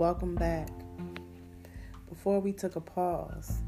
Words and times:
Welcome 0.00 0.34
back. 0.34 0.70
Before 2.08 2.40
we 2.40 2.54
took 2.54 2.76
a 2.76 2.80
pause, 2.80 3.58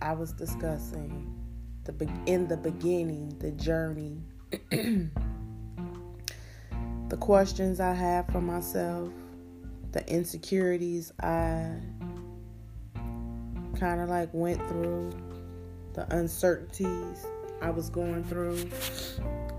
I 0.00 0.14
was 0.14 0.32
discussing 0.32 1.36
the 1.84 1.92
be- 1.92 2.08
in 2.24 2.48
the 2.48 2.56
beginning 2.56 3.28
the 3.40 3.50
journey, 3.50 4.22
the 4.70 5.10
questions 7.20 7.78
I 7.78 7.92
have 7.92 8.26
for 8.28 8.40
myself, 8.40 9.10
the 9.92 10.02
insecurities 10.10 11.12
I 11.20 11.76
kind 13.78 14.00
of 14.00 14.08
like 14.08 14.30
went 14.32 14.66
through, 14.66 15.12
the 15.92 16.06
uncertainties 16.16 17.26
I 17.60 17.68
was 17.68 17.90
going 17.90 18.24
through 18.24 18.70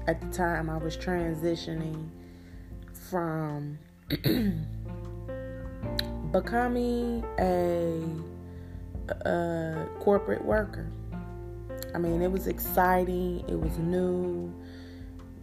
at 0.08 0.20
the 0.20 0.36
time 0.36 0.68
I 0.68 0.78
was 0.78 0.98
transitioning 0.98 2.10
from 2.92 3.78
becoming 6.42 7.24
a, 7.40 8.04
a 9.26 9.88
corporate 10.00 10.44
worker. 10.44 10.86
I 11.94 11.98
mean, 11.98 12.22
it 12.22 12.30
was 12.30 12.48
exciting, 12.48 13.46
it 13.48 13.58
was 13.58 13.78
new. 13.78 14.54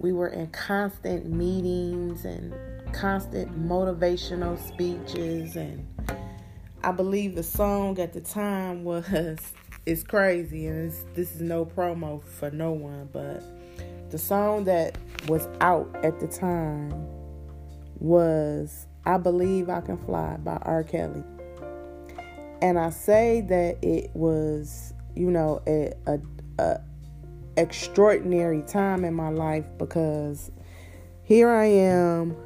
We 0.00 0.12
were 0.12 0.28
in 0.28 0.48
constant 0.48 1.24
meetings 1.32 2.26
and 2.26 2.52
constant 2.92 3.58
motivational 3.58 4.58
speeches 4.68 5.56
and 5.56 5.86
I 6.84 6.92
believe 6.92 7.36
the 7.36 7.42
song 7.42 7.98
at 7.98 8.12
the 8.12 8.20
time 8.20 8.84
was 8.84 9.06
it's 9.86 10.02
crazy 10.02 10.66
and 10.66 10.90
it's, 10.90 11.06
this 11.14 11.34
is 11.34 11.40
no 11.40 11.64
promo 11.64 12.22
for 12.22 12.50
no 12.50 12.72
one 12.72 13.08
but 13.14 13.42
the 14.10 14.18
song 14.18 14.64
that 14.64 14.98
was 15.26 15.48
out 15.62 15.88
at 16.04 16.20
the 16.20 16.28
time 16.28 16.92
was 17.98 18.86
I 19.04 19.18
Believe 19.18 19.68
I 19.68 19.80
Can 19.80 19.98
Fly 19.98 20.36
by 20.36 20.56
R. 20.62 20.84
Kelly. 20.84 21.24
And 22.60 22.78
I 22.78 22.90
say 22.90 23.40
that 23.48 23.78
it 23.82 24.10
was, 24.14 24.94
you 25.16 25.30
know, 25.30 25.60
a, 25.66 25.92
a, 26.06 26.20
a 26.58 26.80
extraordinary 27.56 28.62
time 28.62 29.04
in 29.04 29.14
my 29.14 29.28
life 29.28 29.66
because 29.78 30.50
here 31.24 31.50
I 31.50 31.66
am 31.66 32.36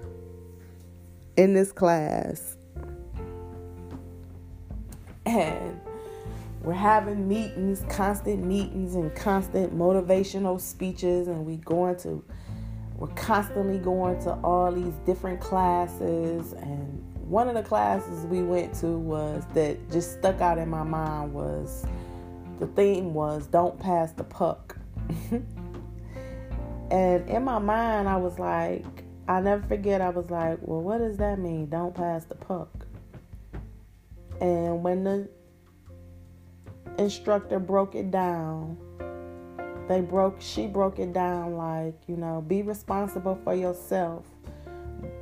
in 1.37 1.53
this 1.53 1.73
class 1.73 2.57
and 5.27 5.81
we're 6.62 6.73
having 6.73 7.29
meetings, 7.29 7.84
constant 7.89 8.45
meetings 8.45 8.95
and 8.95 9.15
constant 9.15 9.77
motivational 9.77 10.61
speeches 10.61 11.29
and 11.29 11.45
we 11.45 11.57
going 11.59 11.97
to 11.99 12.25
we're 12.97 13.09
constantly 13.09 13.79
going 13.79 14.19
to 14.23 14.33
all 14.43 14.73
these 14.73 14.95
different 15.05 15.41
classes 15.41 16.53
and 16.55 17.03
one 17.29 17.49
of 17.49 17.55
the 17.55 17.63
classes 17.63 18.25
we 18.27 18.43
went 18.43 18.73
to 18.73 18.87
was 18.87 19.45
that 19.53 19.91
just 19.91 20.19
stuck 20.19 20.41
out 20.41 20.59
in 20.59 20.69
my 20.69 20.83
mind 20.83 21.33
was 21.33 21.85
the 22.59 22.67
theme 22.69 23.13
was 23.13 23.47
don't 23.49 23.79
pass 23.79 24.13
the 24.13 24.25
puck. 24.25 24.77
And 26.89 27.29
in 27.29 27.43
my 27.43 27.59
mind 27.59 28.09
i 28.09 28.17
was 28.17 28.39
like 28.39 28.85
i 29.27 29.41
never 29.41 29.67
forget 29.67 30.01
i 30.01 30.09
was 30.09 30.31
like 30.31 30.59
well 30.63 30.81
what 30.81 30.99
does 30.99 31.17
that 31.17 31.39
mean? 31.39 31.69
Don't 31.69 31.95
pass 31.95 32.25
the 32.25 32.37
puck. 32.37 32.87
And 34.41 34.85
when 34.85 35.03
the 35.03 35.29
instructor 36.99 37.59
broke 37.59 37.95
it 37.95 38.11
down 38.11 38.79
they 39.89 40.01
broke 40.01 40.41
she 40.41 40.67
broke 40.67 40.98
it 40.98 41.12
down 41.12 41.56
like 41.56 41.95
you 42.06 42.17
know 42.17 42.42
be 42.47 42.62
responsible 42.62 43.39
for 43.45 43.55
yourself. 43.55 44.25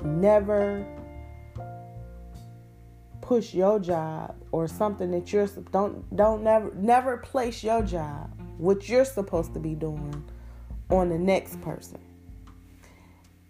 Never 0.02 0.86
push 3.20 3.54
your 3.54 3.78
job 3.78 4.34
or 4.52 4.68
something 4.68 5.11
that 5.11 5.33
you're 5.33 5.46
don't 5.70 6.16
don't 6.16 6.42
never 6.42 6.70
never 6.74 7.16
place 7.18 7.64
your 7.64 7.83
job 7.83 8.30
what 8.58 8.89
you're 8.89 9.05
supposed 9.05 9.55
to 9.55 9.61
be 9.61 9.74
doing 9.74 10.22
on 10.90 11.08
the 11.08 11.18
next 11.18 11.60
person. 11.60 11.98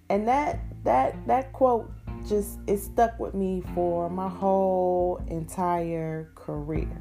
And 0.08 0.26
that 0.28 0.60
that 0.84 1.26
that 1.26 1.52
quote 1.52 1.90
just 2.28 2.58
it 2.66 2.78
stuck 2.78 3.18
with 3.18 3.34
me 3.34 3.62
for 3.74 4.08
my 4.08 4.28
whole 4.28 5.22
entire 5.28 6.30
career. 6.34 7.00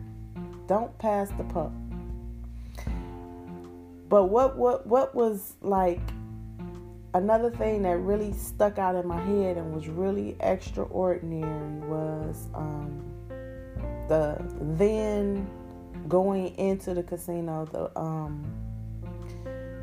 Don't 0.67 0.97
pass 0.97 1.29
the 1.38 1.43
puck 1.43 1.71
but 4.09 4.25
what 4.25 4.57
what 4.57 4.85
what 4.85 5.13
was 5.15 5.55
like 5.61 5.99
another 7.13 7.51
thing 7.51 7.83
that 7.83 7.97
really 7.97 8.33
stuck 8.33 8.77
out 8.77 8.95
in 8.95 9.07
my 9.07 9.21
head 9.21 9.57
and 9.57 9.73
was 9.73 9.87
really 9.87 10.35
extraordinary 10.39 11.79
was 11.87 12.47
um, 12.55 13.03
the 14.07 14.37
then 14.77 15.47
going 16.07 16.55
into 16.57 16.93
the 16.93 17.03
casino 17.03 17.65
the 17.71 17.99
um, 17.99 18.43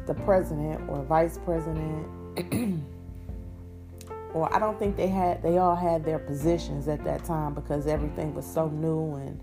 the 0.06 0.14
president 0.14 0.80
or 0.90 1.02
vice 1.04 1.38
president 1.44 2.06
or 4.34 4.52
I 4.54 4.58
don't 4.58 4.78
think 4.78 4.96
they 4.96 5.08
had 5.08 5.42
they 5.42 5.58
all 5.58 5.76
had 5.76 6.04
their 6.04 6.18
positions 6.18 6.88
at 6.88 7.04
that 7.04 7.24
time 7.24 7.54
because 7.54 7.86
everything 7.86 8.34
was 8.34 8.46
so 8.46 8.68
new 8.68 9.14
and 9.16 9.40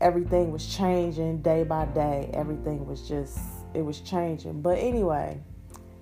everything 0.00 0.52
was 0.52 0.66
changing 0.66 1.42
day 1.42 1.64
by 1.64 1.86
day. 1.86 2.30
Everything 2.34 2.86
was 2.86 3.08
just 3.08 3.38
it 3.74 3.82
was 3.82 4.00
changing. 4.00 4.62
But 4.62 4.78
anyway, 4.78 5.40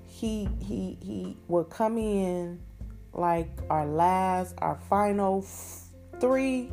he 0.04 0.48
he 0.60 0.98
he 1.00 1.36
would 1.48 1.70
come 1.70 1.98
in 1.98 2.60
like 3.12 3.50
our 3.70 3.86
last 3.86 4.54
our 4.58 4.78
final 4.88 5.44
three 6.20 6.70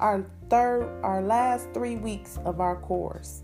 our 0.00 0.24
third 0.48 0.88
our 1.02 1.20
last 1.20 1.68
3 1.74 1.96
weeks 1.96 2.38
of 2.44 2.60
our 2.60 2.76
course. 2.76 3.42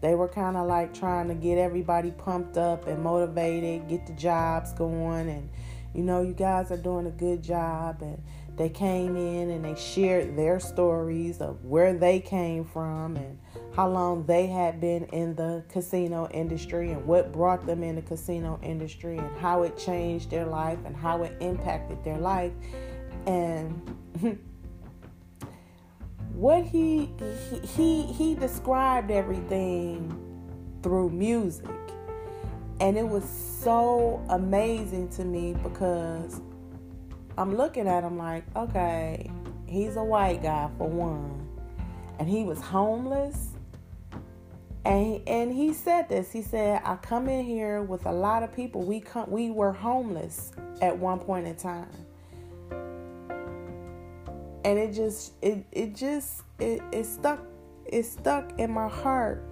They 0.00 0.14
were 0.14 0.28
kind 0.28 0.56
of 0.56 0.66
like 0.68 0.94
trying 0.94 1.28
to 1.28 1.34
get 1.34 1.58
everybody 1.58 2.12
pumped 2.12 2.56
up 2.56 2.86
and 2.86 3.02
motivated, 3.02 3.88
get 3.88 4.06
the 4.06 4.12
jobs 4.12 4.72
going 4.72 5.28
and 5.28 5.48
you 5.94 6.02
know 6.02 6.22
you 6.22 6.34
guys 6.34 6.70
are 6.70 6.76
doing 6.76 7.06
a 7.06 7.10
good 7.10 7.42
job 7.42 8.02
and 8.02 8.22
they 8.58 8.68
came 8.68 9.16
in 9.16 9.50
and 9.50 9.64
they 9.64 9.76
shared 9.76 10.36
their 10.36 10.58
stories 10.58 11.40
of 11.40 11.64
where 11.64 11.94
they 11.94 12.18
came 12.18 12.64
from 12.64 13.16
and 13.16 13.38
how 13.74 13.88
long 13.88 14.26
they 14.26 14.48
had 14.48 14.80
been 14.80 15.04
in 15.04 15.36
the 15.36 15.64
casino 15.68 16.28
industry 16.32 16.90
and 16.90 17.06
what 17.06 17.32
brought 17.32 17.64
them 17.64 17.84
in 17.84 17.94
the 17.94 18.02
casino 18.02 18.58
industry 18.60 19.16
and 19.16 19.36
how 19.38 19.62
it 19.62 19.78
changed 19.78 20.30
their 20.30 20.44
life 20.44 20.78
and 20.84 20.96
how 20.96 21.22
it 21.22 21.36
impacted 21.38 22.02
their 22.02 22.18
life. 22.18 22.52
And 23.26 23.96
what 26.32 26.64
he 26.64 27.08
he 27.76 28.02
he 28.02 28.34
described 28.34 29.12
everything 29.12 30.12
through 30.82 31.10
music. 31.10 31.70
And 32.80 32.96
it 32.96 33.06
was 33.06 33.24
so 33.62 34.20
amazing 34.28 35.10
to 35.10 35.24
me 35.24 35.54
because 35.62 36.40
I'm 37.38 37.56
looking 37.56 37.86
at 37.86 38.02
him 38.02 38.18
like, 38.18 38.42
okay, 38.56 39.30
he's 39.66 39.94
a 39.94 40.02
white 40.02 40.42
guy 40.42 40.68
for 40.76 40.88
one, 40.88 41.48
and 42.18 42.28
he 42.28 42.42
was 42.42 42.60
homeless. 42.60 43.50
And 44.84 45.06
he, 45.06 45.22
and 45.24 45.52
he 45.52 45.72
said 45.72 46.08
this. 46.08 46.32
He 46.32 46.42
said, 46.42 46.82
"I 46.84 46.96
come 46.96 47.28
in 47.28 47.44
here 47.44 47.82
with 47.82 48.06
a 48.06 48.12
lot 48.12 48.42
of 48.42 48.52
people. 48.52 48.82
We 48.82 48.98
come, 48.98 49.30
we 49.30 49.50
were 49.50 49.70
homeless 49.70 50.50
at 50.82 50.98
one 50.98 51.20
point 51.20 51.46
in 51.46 51.54
time." 51.54 51.90
And 54.64 54.76
it 54.76 54.92
just 54.92 55.34
it 55.40 55.64
it 55.70 55.94
just 55.94 56.42
it, 56.58 56.82
it 56.90 57.04
stuck 57.04 57.40
it 57.86 58.04
stuck 58.04 58.58
in 58.58 58.72
my 58.72 58.88
heart 58.88 59.44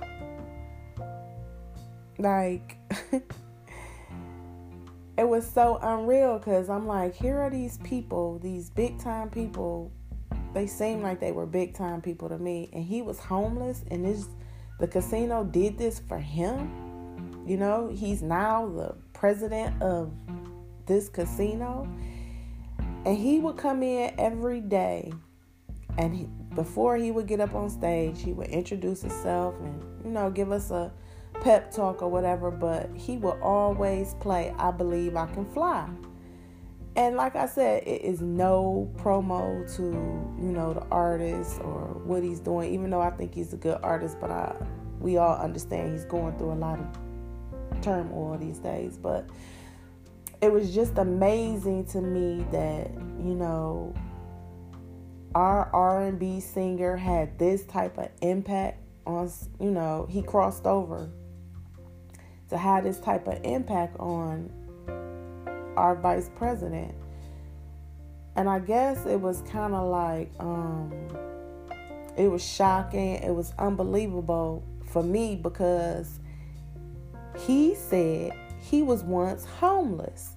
like 2.19 2.79
it 5.19 5.27
was 5.27 5.47
so 5.47 5.79
unreal 5.83 6.39
because 6.39 6.69
I'm 6.69 6.87
like, 6.87 7.15
here 7.15 7.41
are 7.41 7.51
these 7.51 7.79
people, 7.79 8.39
these 8.39 8.71
big 8.71 8.99
time 8.99 9.31
people. 9.31 9.91
They 10.53 10.67
seemed 10.67 11.03
like 11.03 11.21
they 11.21 11.33
were 11.33 11.47
big 11.47 11.75
time 11.75 12.01
people 12.01 12.29
to 12.29 12.39
me, 12.39 12.71
and 12.73 12.85
he 12.85 13.03
was 13.03 13.19
homeless, 13.19 13.85
and 13.91 14.05
this 14.05 14.27
the 14.79 14.87
casino 14.87 15.45
did 15.45 15.79
this 15.79 16.01
for 16.01 16.19
him. 16.19 17.45
You 17.47 17.57
know, 17.57 17.89
he's 17.89 18.23
now 18.23 18.67
the 18.67 18.95
president 19.13 19.81
of 19.83 20.13
this 20.87 21.09
casino, 21.09 21.89
and 22.79 23.17
he 23.17 23.39
would 23.39 23.57
come 23.57 23.83
in 23.83 24.15
every 24.19 24.61
day, 24.61 25.13
and 25.99 26.15
he, 26.15 26.27
before 26.55 26.97
he 26.97 27.11
would 27.11 27.27
get 27.27 27.41
up 27.41 27.55
on 27.55 27.71
stage, 27.71 28.23
he 28.23 28.33
would 28.33 28.49
introduce 28.49 29.03
himself 29.03 29.55
and 29.61 29.83
you 30.05 30.11
know 30.11 30.31
give 30.31 30.53
us 30.53 30.71
a 30.71 30.93
pep 31.41 31.71
talk 31.71 32.03
or 32.03 32.09
whatever, 32.09 32.51
but 32.51 32.91
he 32.95 33.17
will 33.17 33.39
always 33.43 34.15
play 34.15 34.55
I 34.59 34.71
Believe 34.71 35.17
I 35.17 35.27
Can 35.27 35.45
Fly. 35.47 35.89
And 36.97 37.17
like 37.17 37.37
I 37.37 37.47
said, 37.47 37.83
it 37.87 38.03
is 38.03 38.23
no 38.23 38.91
promo 38.97 39.71
to, 39.77 39.83
you 39.83 40.53
know, 40.53 40.73
the 40.73 40.85
artist 40.91 41.61
or 41.61 42.01
what 42.05 42.23
he's 42.23 42.41
doing, 42.41 42.73
even 42.73 42.89
though 42.89 43.03
I 43.03 43.11
think 43.11 43.35
he's 43.35 43.53
a 43.53 43.59
good 43.59 43.79
artist, 43.83 44.17
but 44.19 44.31
I 44.31 44.57
we 44.99 45.19
all 45.19 45.37
understand 45.37 45.93
he's 45.93 46.05
going 46.05 46.37
through 46.39 46.53
a 46.53 46.55
lot 46.55 46.79
of 46.79 47.81
turmoil 47.83 48.39
these 48.39 48.59
days. 48.59 48.97
But 48.97 49.29
it 50.41 50.53
was 50.53 50.75
just 50.75 50.97
amazing 50.99 51.85
to 51.87 52.01
me 52.01 52.47
that, 52.51 52.91
you 52.95 53.35
know, 53.35 53.95
our 55.35 55.69
R&B 55.73 56.41
singer 56.41 56.97
had 56.97 57.39
this 57.39 57.65
type 57.65 57.99
of 57.99 58.09
impact 58.23 58.81
on, 59.07 59.31
you 59.61 59.71
know, 59.71 60.07
he 60.09 60.23
crossed 60.23 60.67
over 60.67 61.11
to 62.51 62.57
have 62.57 62.85
this 62.85 62.99
type 63.01 63.27
of 63.27 63.39
impact 63.45 63.97
on 63.99 64.51
our 65.77 65.95
vice 65.95 66.31
president. 66.37 66.95
And 68.37 68.49
I 68.49 68.59
guess 68.59 69.07
it 69.07 69.21
was 69.21 69.43
kind 69.51 69.75
of 69.75 69.89
like, 69.89 70.31
um, 70.39 70.93
it 72.17 72.29
was 72.29 72.45
shocking. 72.45 73.15
It 73.17 73.35
was 73.35 73.53
unbelievable 73.59 74.63
for 74.87 75.03
me 75.03 75.37
because 75.37 76.21
he 77.39 77.75
said 77.75 78.33
he 78.61 78.83
was 78.83 79.03
once 79.03 79.45
homeless. 79.45 80.33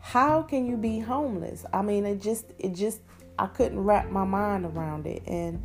How 0.00 0.42
can 0.42 0.66
you 0.66 0.76
be 0.76 0.98
homeless? 0.98 1.64
I 1.72 1.82
mean, 1.82 2.06
it 2.06 2.20
just, 2.20 2.46
it 2.58 2.74
just, 2.74 3.00
I 3.38 3.46
couldn't 3.46 3.80
wrap 3.80 4.10
my 4.10 4.24
mind 4.24 4.66
around 4.66 5.06
it. 5.06 5.22
And 5.26 5.62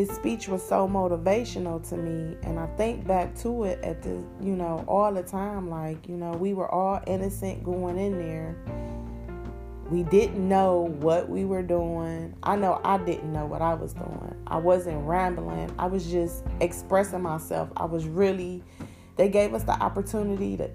his 0.00 0.16
speech 0.16 0.48
was 0.48 0.66
so 0.66 0.88
motivational 0.88 1.86
to 1.90 1.96
me. 1.96 2.34
And 2.42 2.58
I 2.58 2.66
think 2.78 3.06
back 3.06 3.34
to 3.40 3.64
it 3.64 3.84
at 3.84 4.02
the, 4.02 4.24
you 4.40 4.56
know, 4.56 4.82
all 4.88 5.12
the 5.12 5.22
time. 5.22 5.68
Like, 5.68 6.08
you 6.08 6.16
know, 6.16 6.32
we 6.32 6.54
were 6.54 6.70
all 6.70 7.02
innocent 7.06 7.62
going 7.62 7.98
in 7.98 8.18
there. 8.18 8.56
We 9.90 10.04
didn't 10.04 10.48
know 10.48 10.88
what 11.00 11.28
we 11.28 11.44
were 11.44 11.62
doing. 11.62 12.34
I 12.42 12.56
know 12.56 12.80
I 12.82 12.96
didn't 12.96 13.30
know 13.30 13.44
what 13.44 13.60
I 13.60 13.74
was 13.74 13.92
doing. 13.92 14.34
I 14.46 14.56
wasn't 14.56 15.06
rambling. 15.06 15.70
I 15.78 15.86
was 15.86 16.10
just 16.10 16.44
expressing 16.60 17.20
myself. 17.20 17.68
I 17.76 17.84
was 17.84 18.06
really, 18.06 18.62
they 19.16 19.28
gave 19.28 19.52
us 19.52 19.64
the 19.64 19.72
opportunity 19.82 20.56
to, 20.56 20.70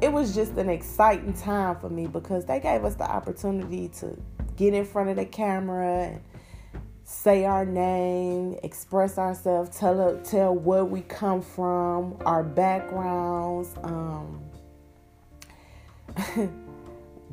it 0.00 0.12
was 0.12 0.34
just 0.34 0.52
an 0.54 0.68
exciting 0.68 1.34
time 1.34 1.76
for 1.78 1.90
me 1.90 2.08
because 2.08 2.44
they 2.46 2.58
gave 2.58 2.84
us 2.84 2.96
the 2.96 3.08
opportunity 3.08 3.88
to 4.00 4.20
get 4.56 4.74
in 4.74 4.84
front 4.84 5.10
of 5.10 5.16
the 5.16 5.26
camera 5.26 6.06
and 6.06 6.20
say 7.08 7.46
our 7.46 7.64
name, 7.64 8.54
express 8.62 9.16
ourselves, 9.16 9.74
tell 9.78 10.20
tell 10.24 10.54
where 10.54 10.84
we 10.84 11.00
come 11.00 11.40
from, 11.40 12.14
our 12.26 12.42
backgrounds, 12.42 13.70
um, 13.82 14.42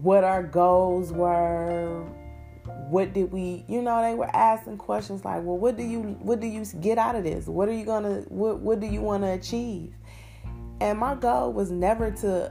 what 0.01 0.23
our 0.23 0.41
goals 0.41 1.11
were, 1.11 2.05
what 2.89 3.11
did 3.11 3.33
we, 3.33 3.65
you 3.67 3.81
know, 3.81 4.01
they 4.01 4.15
were 4.15 4.33
asking 4.33 4.77
questions 4.77 5.25
like, 5.25 5.43
well, 5.43 5.57
what 5.57 5.75
do 5.75 5.83
you 5.83 6.03
what 6.21 6.39
do 6.39 6.47
you 6.47 6.63
get 6.79 6.97
out 6.97 7.17
of 7.17 7.25
this? 7.25 7.47
What 7.47 7.67
are 7.67 7.73
you 7.73 7.83
gonna 7.83 8.21
what 8.29 8.59
what 8.61 8.79
do 8.79 8.87
you 8.87 9.01
want 9.01 9.23
to 9.23 9.31
achieve? 9.33 9.93
And 10.79 10.97
my 10.97 11.15
goal 11.15 11.51
was 11.51 11.69
never 11.69 12.11
to 12.11 12.49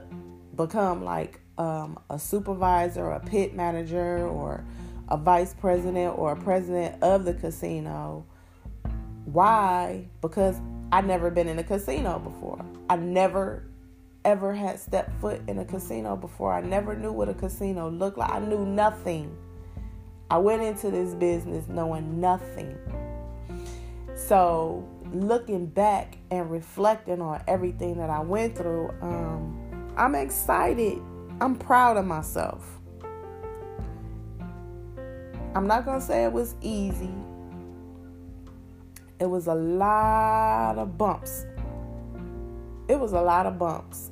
become 0.55 1.03
like 1.03 1.41
um, 1.57 1.97
a 2.11 2.19
supervisor, 2.19 3.05
or 3.05 3.13
a 3.13 3.19
pit 3.19 3.55
manager, 3.55 4.27
or 4.27 4.63
a 5.09 5.17
vice 5.17 5.53
president 5.53 6.17
or 6.17 6.33
a 6.33 6.35
president 6.35 7.01
of 7.03 7.25
the 7.25 7.33
casino. 7.33 8.25
Why? 9.25 10.07
Because 10.21 10.59
I'd 10.91 11.05
never 11.05 11.29
been 11.29 11.47
in 11.47 11.59
a 11.59 11.63
casino 11.63 12.19
before. 12.19 12.63
I 12.89 12.95
never 12.95 13.63
ever 14.23 14.53
had 14.53 14.79
stepped 14.79 15.13
foot 15.21 15.39
in 15.47 15.59
a 15.59 15.65
casino 15.65 16.15
before. 16.15 16.51
I 16.51 16.61
never 16.61 16.95
knew 16.95 17.11
what 17.11 17.29
a 17.29 17.33
casino 17.33 17.89
looked 17.89 18.17
like. 18.17 18.31
I 18.31 18.39
knew 18.39 18.65
nothing. 18.65 19.37
I 20.31 20.39
went 20.39 20.63
into 20.63 20.89
this 20.89 21.13
business 21.13 21.67
knowing 21.67 22.19
nothing. 22.19 22.75
So, 24.15 24.87
looking 25.13 25.67
back 25.67 26.17
and 26.31 26.49
reflecting 26.49 27.21
on 27.21 27.43
everything 27.47 27.97
that 27.97 28.09
I 28.09 28.19
went 28.21 28.57
through, 28.57 28.89
um, 29.01 29.93
I'm 29.95 30.15
excited. 30.15 30.99
I'm 31.39 31.55
proud 31.55 31.97
of 31.97 32.05
myself. 32.05 32.79
I'm 35.55 35.67
not 35.67 35.85
going 35.85 36.01
to 36.01 36.05
say 36.05 36.25
it 36.25 36.33
was 36.33 36.53
easy. 36.61 37.13
It 39.21 39.25
was 39.25 39.47
a 39.47 39.55
lot 39.55 40.77
of 40.77 40.97
bumps. 40.97 41.45
It 42.89 42.99
was 42.99 43.13
a 43.13 43.21
lot 43.21 43.45
of 43.45 43.57
bumps. 43.57 44.11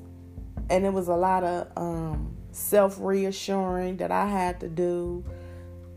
And 0.69 0.85
it 0.85 0.93
was 0.93 1.09
a 1.09 1.15
lot 1.15 1.43
of 1.43 1.67
um, 1.75 2.37
self 2.51 2.97
reassuring 2.97 3.97
that 3.97 4.09
I 4.09 4.25
had 4.25 4.61
to 4.61 4.69
do. 4.69 5.25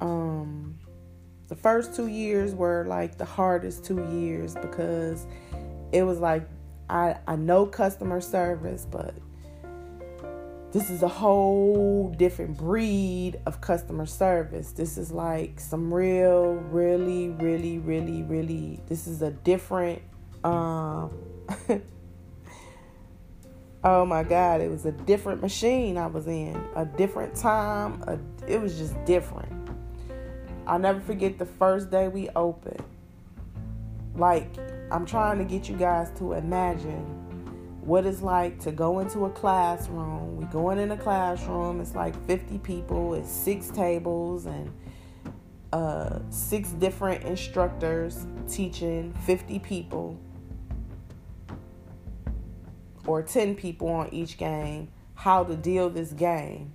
Um, 0.01 0.77
the 1.47 1.55
first 1.55 1.95
two 1.95 2.09
years 2.09 2.53
were 2.53 2.85
like 2.89 3.17
the 3.17 3.25
hardest 3.25 3.85
two 3.85 4.05
years 4.11 4.57
because 4.57 5.29
it 5.93 6.03
was 6.03 6.19
like 6.19 6.49
I, 6.91 7.19
I 7.29 7.37
know 7.37 7.67
customer 7.67 8.21
service, 8.21 8.85
but 8.91 9.15
this 10.73 10.91
is 10.91 11.03
a 11.03 11.09
whole 11.09 12.11
different 12.11 12.57
breed 12.57 13.41
of 13.47 13.61
customer 13.61 14.07
service. 14.07 14.73
This 14.73 14.99
is 14.99 15.13
like 15.13 15.61
some 15.61 15.93
real, 15.95 16.55
really, 16.55 17.31
really, 17.31 17.79
really, 17.79 18.23
really. 18.23 18.81
This 18.87 19.07
is 19.07 19.23
a 19.23 19.31
different. 19.31 20.03
Um, 20.45 21.13
oh 23.85 24.05
my 24.05 24.23
God! 24.23 24.61
It 24.61 24.71
was 24.71 24.85
a 24.85 24.93
different 24.93 25.41
machine 25.41 25.97
I 25.97 26.09
was 26.09 26.27
in. 26.27 26.61
A 26.75 26.85
different 26.85 27.35
time. 27.35 28.03
A, 28.07 28.19
it 28.47 28.61
was 28.61 28.77
just 28.77 29.03
different. 29.05 29.53
I'll 30.67 30.81
never 30.81 31.01
forget 31.01 31.39
the 31.39 31.47
first 31.47 31.91
day 31.91 32.09
we 32.09 32.29
opened. 32.31 32.83
Like 34.17 34.49
I'm 34.91 35.07
trying 35.07 35.39
to 35.39 35.45
get 35.45 35.69
you 35.69 35.77
guys 35.77 36.11
to 36.19 36.33
imagine 36.33 37.26
what 37.87 38.05
it's 38.05 38.21
like 38.21 38.59
to 38.59 38.73
go 38.73 38.99
into 38.99 39.27
a 39.27 39.31
classroom. 39.31 40.37
We 40.37 40.45
going 40.47 40.79
in 40.79 40.91
a 40.91 40.97
classroom, 40.97 41.81
it's 41.81 41.95
like 41.95 42.15
50 42.27 42.59
people, 42.59 43.15
it's 43.15 43.31
six 43.31 43.69
tables 43.69 44.47
and 44.47 44.73
uh, 45.73 46.19
six 46.31 46.71
different 46.71 47.23
instructors 47.23 48.27
teaching 48.49 49.13
50 49.25 49.61
people 49.61 50.21
or 53.07 53.23
10 53.23 53.55
people 53.55 53.89
on 53.89 54.09
each 54.13 54.37
game 54.37 54.89
how 55.15 55.45
to 55.45 55.55
deal 55.55 55.89
this 55.89 56.13
game. 56.13 56.73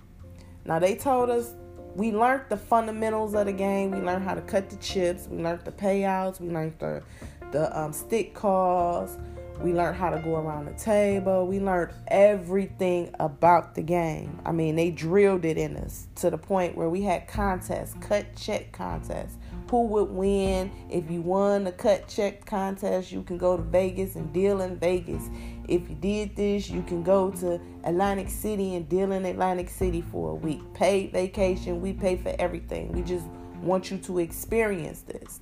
Now 0.64 0.78
they 0.78 0.96
told 0.96 1.28
us 1.28 1.54
we 1.94 2.10
learned 2.10 2.44
the 2.48 2.56
fundamentals 2.56 3.34
of 3.34 3.44
the 3.44 3.52
game. 3.52 3.90
We 3.90 3.98
learned 3.98 4.24
how 4.24 4.34
to 4.34 4.40
cut 4.40 4.70
the 4.70 4.76
chips. 4.76 5.28
We 5.30 5.42
learned 5.42 5.60
the 5.66 5.72
payouts. 5.72 6.40
We 6.40 6.48
learned 6.48 6.78
the 6.78 7.02
the 7.50 7.78
um, 7.78 7.92
stick 7.92 8.32
calls. 8.32 9.18
We 9.62 9.72
learned 9.72 9.96
how 9.96 10.10
to 10.10 10.18
go 10.18 10.36
around 10.36 10.66
the 10.66 10.72
table. 10.72 11.46
We 11.46 11.60
learned 11.60 11.92
everything 12.08 13.14
about 13.20 13.74
the 13.74 13.82
game. 13.82 14.40
I 14.44 14.52
mean, 14.52 14.76
they 14.76 14.90
drilled 14.90 15.44
it 15.44 15.56
in 15.56 15.76
us 15.76 16.08
to 16.16 16.30
the 16.30 16.38
point 16.38 16.76
where 16.76 16.88
we 16.88 17.02
had 17.02 17.28
contests, 17.28 17.94
cut 18.00 18.34
check 18.34 18.72
contests. 18.72 19.38
Who 19.70 19.86
would 19.86 20.10
win? 20.10 20.70
If 20.90 21.10
you 21.10 21.22
won 21.22 21.64
the 21.64 21.72
cut 21.72 22.06
check 22.06 22.44
contest, 22.44 23.10
you 23.10 23.22
can 23.22 23.38
go 23.38 23.56
to 23.56 23.62
Vegas 23.62 24.16
and 24.16 24.30
deal 24.30 24.60
in 24.60 24.76
Vegas. 24.76 25.30
If 25.66 25.88
you 25.88 25.94
did 25.94 26.36
this, 26.36 26.68
you 26.68 26.82
can 26.82 27.02
go 27.02 27.30
to 27.30 27.58
Atlantic 27.84 28.28
City 28.28 28.74
and 28.74 28.86
deal 28.86 29.12
in 29.12 29.24
Atlantic 29.24 29.70
City 29.70 30.02
for 30.02 30.32
a 30.32 30.34
week. 30.34 30.60
Paid 30.74 31.12
vacation, 31.12 31.80
we 31.80 31.94
pay 31.94 32.16
for 32.16 32.34
everything. 32.38 32.92
We 32.92 33.00
just 33.00 33.24
want 33.62 33.90
you 33.90 33.96
to 33.96 34.18
experience 34.18 35.02
this. 35.02 35.40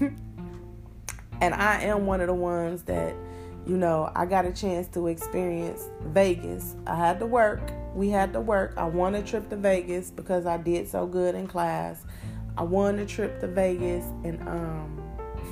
And 1.40 1.54
I 1.54 1.82
am 1.82 2.06
one 2.06 2.20
of 2.20 2.28
the 2.28 2.34
ones 2.34 2.82
that, 2.82 3.14
you 3.66 3.76
know, 3.76 4.10
I 4.14 4.26
got 4.26 4.44
a 4.44 4.52
chance 4.52 4.88
to 4.88 5.08
experience 5.08 5.88
Vegas. 6.06 6.76
I 6.86 6.96
had 6.96 7.18
to 7.20 7.26
work. 7.26 7.60
We 7.94 8.08
had 8.08 8.32
to 8.32 8.40
work. 8.40 8.74
I 8.76 8.84
won 8.84 9.14
a 9.14 9.22
trip 9.22 9.48
to 9.50 9.56
Vegas 9.56 10.10
because 10.10 10.46
I 10.46 10.56
did 10.56 10.88
so 10.88 11.06
good 11.06 11.34
in 11.34 11.46
class. 11.46 12.04
I 12.56 12.62
won 12.62 12.98
a 12.98 13.06
trip 13.06 13.40
to 13.40 13.48
Vegas 13.48 14.04
and 14.22 14.40
um 14.48 15.00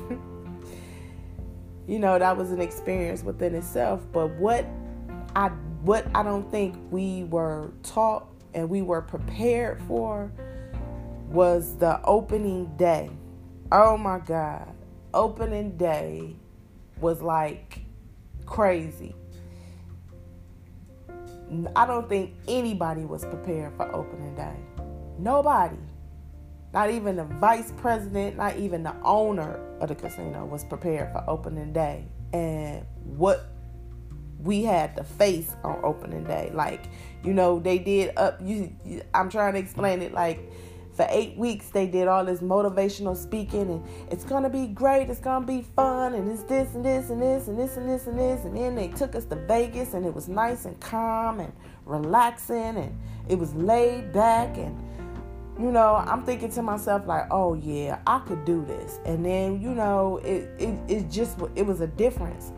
you 1.88 1.98
know, 1.98 2.18
that 2.18 2.36
was 2.36 2.52
an 2.52 2.60
experience 2.60 3.22
within 3.24 3.54
itself, 3.54 4.04
but 4.12 4.28
what 4.36 4.66
I 5.34 5.48
what 5.82 6.06
I 6.14 6.22
don't 6.22 6.48
think 6.50 6.76
we 6.90 7.24
were 7.24 7.72
taught 7.82 8.28
and 8.54 8.68
we 8.68 8.82
were 8.82 9.02
prepared 9.02 9.82
for 9.88 10.30
was 11.28 11.76
the 11.78 12.00
opening 12.04 12.76
day. 12.76 13.10
Oh 13.72 13.96
my 13.96 14.18
god 14.18 14.72
opening 15.14 15.76
day 15.76 16.36
was 17.00 17.20
like 17.22 17.80
crazy. 18.46 19.14
I 21.76 21.86
don't 21.86 22.08
think 22.08 22.34
anybody 22.48 23.04
was 23.04 23.24
prepared 23.24 23.76
for 23.76 23.94
opening 23.94 24.34
day. 24.34 24.56
Nobody. 25.18 25.76
Not 26.72 26.90
even 26.90 27.16
the 27.16 27.24
vice 27.24 27.72
president, 27.76 28.38
not 28.38 28.56
even 28.56 28.82
the 28.82 28.94
owner 29.02 29.60
of 29.80 29.88
the 29.88 29.94
casino 29.94 30.46
was 30.46 30.64
prepared 30.64 31.12
for 31.12 31.22
opening 31.28 31.72
day. 31.72 32.06
And 32.32 32.86
what 33.04 33.52
we 34.42 34.64
had 34.64 34.96
to 34.96 35.04
face 35.04 35.54
on 35.62 35.80
opening 35.84 36.24
day. 36.24 36.50
Like, 36.52 36.84
you 37.22 37.32
know, 37.32 37.58
they 37.58 37.78
did 37.78 38.16
up 38.16 38.40
you 38.42 38.72
I'm 39.14 39.30
trying 39.30 39.54
to 39.54 39.58
explain 39.58 40.02
it 40.02 40.12
like 40.12 40.50
for 40.94 41.06
eight 41.08 41.36
weeks 41.36 41.70
they 41.70 41.86
did 41.86 42.06
all 42.06 42.24
this 42.24 42.40
motivational 42.40 43.16
speaking 43.16 43.62
and 43.62 43.84
it's 44.10 44.24
gonna 44.24 44.50
be 44.50 44.66
great 44.66 45.08
it's 45.08 45.20
gonna 45.20 45.46
be 45.46 45.62
fun 45.62 46.14
and 46.14 46.30
it's 46.30 46.42
this 46.44 46.74
and 46.74 46.84
this 46.84 47.10
and 47.10 47.22
this 47.22 47.48
and 47.48 47.58
this 47.58 47.76
and 47.76 47.88
this 47.88 48.06
and 48.06 48.18
this 48.18 48.44
and 48.44 48.56
then 48.56 48.74
they 48.74 48.88
took 48.88 49.14
us 49.14 49.24
to 49.24 49.36
vegas 49.36 49.94
and 49.94 50.04
it 50.04 50.14
was 50.14 50.28
nice 50.28 50.64
and 50.64 50.78
calm 50.80 51.40
and 51.40 51.52
relaxing 51.86 52.76
and 52.76 52.98
it 53.28 53.38
was 53.38 53.54
laid 53.54 54.12
back 54.12 54.56
and 54.58 54.76
you 55.58 55.70
know, 55.70 55.96
I'm 55.96 56.22
thinking 56.24 56.50
to 56.52 56.62
myself 56.62 57.06
like, 57.06 57.26
oh 57.30 57.54
yeah, 57.54 58.00
I 58.06 58.20
could 58.20 58.44
do 58.44 58.64
this. 58.64 58.98
And 59.04 59.24
then, 59.24 59.60
you 59.60 59.74
know, 59.74 60.18
it 60.24 60.50
it, 60.58 60.78
it 60.88 61.10
just 61.10 61.38
it 61.54 61.66
was 61.66 61.80
a 61.80 61.86
difference. 61.86 62.52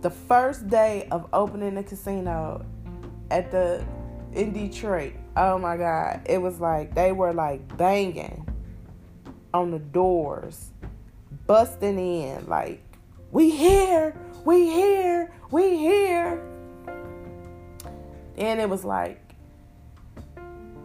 The 0.00 0.10
first 0.10 0.68
day 0.68 1.08
of 1.10 1.28
opening 1.32 1.74
the 1.74 1.82
casino 1.82 2.64
at 3.30 3.50
the 3.50 3.84
in 4.32 4.52
Detroit, 4.52 5.14
oh 5.38 5.56
my 5.56 5.76
God, 5.76 6.22
it 6.26 6.38
was 6.38 6.60
like 6.60 6.94
they 6.94 7.12
were 7.12 7.32
like 7.32 7.76
banging 7.78 8.46
on 9.54 9.70
the 9.70 9.78
doors, 9.78 10.72
busting 11.46 11.98
in, 11.98 12.46
like, 12.46 12.82
we 13.30 13.50
here, 13.50 14.14
we 14.44 14.70
here, 14.70 15.32
we 15.50 15.78
here. 15.78 16.44
And 18.36 18.60
it 18.60 18.68
was 18.68 18.84
like 18.84 19.28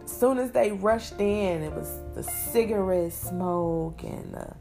as 0.04 0.20
soon 0.20 0.38
as 0.38 0.50
they 0.52 0.70
rushed 0.72 1.18
in, 1.20 1.62
it 1.62 1.72
was 1.72 2.00
the 2.14 2.22
cigarette 2.22 3.12
smoke 3.12 4.02
and 4.02 4.34
the 4.34 4.54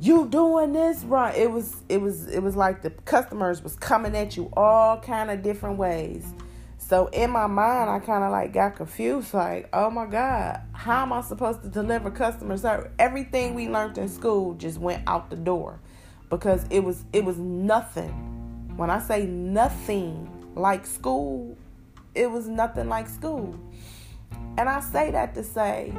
you 0.00 0.26
doing 0.28 0.72
this 0.72 1.04
right. 1.04 1.36
It 1.36 1.50
was 1.50 1.76
it 1.88 1.98
was 1.98 2.26
it 2.28 2.40
was 2.40 2.56
like 2.56 2.82
the 2.82 2.90
customers 2.90 3.62
was 3.62 3.76
coming 3.76 4.16
at 4.16 4.36
you 4.36 4.50
all 4.56 4.98
kind 4.98 5.30
of 5.30 5.42
different 5.42 5.78
ways. 5.78 6.24
So 6.86 7.06
in 7.06 7.30
my 7.30 7.46
mind, 7.46 7.88
I 7.88 7.98
kind 7.98 8.22
of 8.22 8.30
like 8.30 8.52
got 8.52 8.76
confused. 8.76 9.32
Like, 9.32 9.70
oh 9.72 9.88
my 9.88 10.04
God, 10.04 10.60
how 10.72 11.00
am 11.00 11.14
I 11.14 11.22
supposed 11.22 11.62
to 11.62 11.68
deliver 11.68 12.10
customer 12.10 12.58
service? 12.58 12.92
Everything 12.98 13.54
we 13.54 13.70
learned 13.70 13.96
in 13.96 14.06
school 14.06 14.52
just 14.52 14.78
went 14.78 15.02
out 15.06 15.30
the 15.30 15.36
door 15.36 15.80
because 16.28 16.66
it 16.68 16.80
was 16.80 17.06
it 17.14 17.24
was 17.24 17.38
nothing. 17.38 18.10
When 18.76 18.90
I 18.90 18.98
say 18.98 19.24
nothing 19.24 20.28
like 20.56 20.84
school, 20.84 21.56
it 22.14 22.30
was 22.30 22.48
nothing 22.48 22.90
like 22.90 23.08
school. 23.08 23.58
And 24.58 24.68
I 24.68 24.80
say 24.80 25.10
that 25.10 25.34
to 25.36 25.42
say 25.42 25.90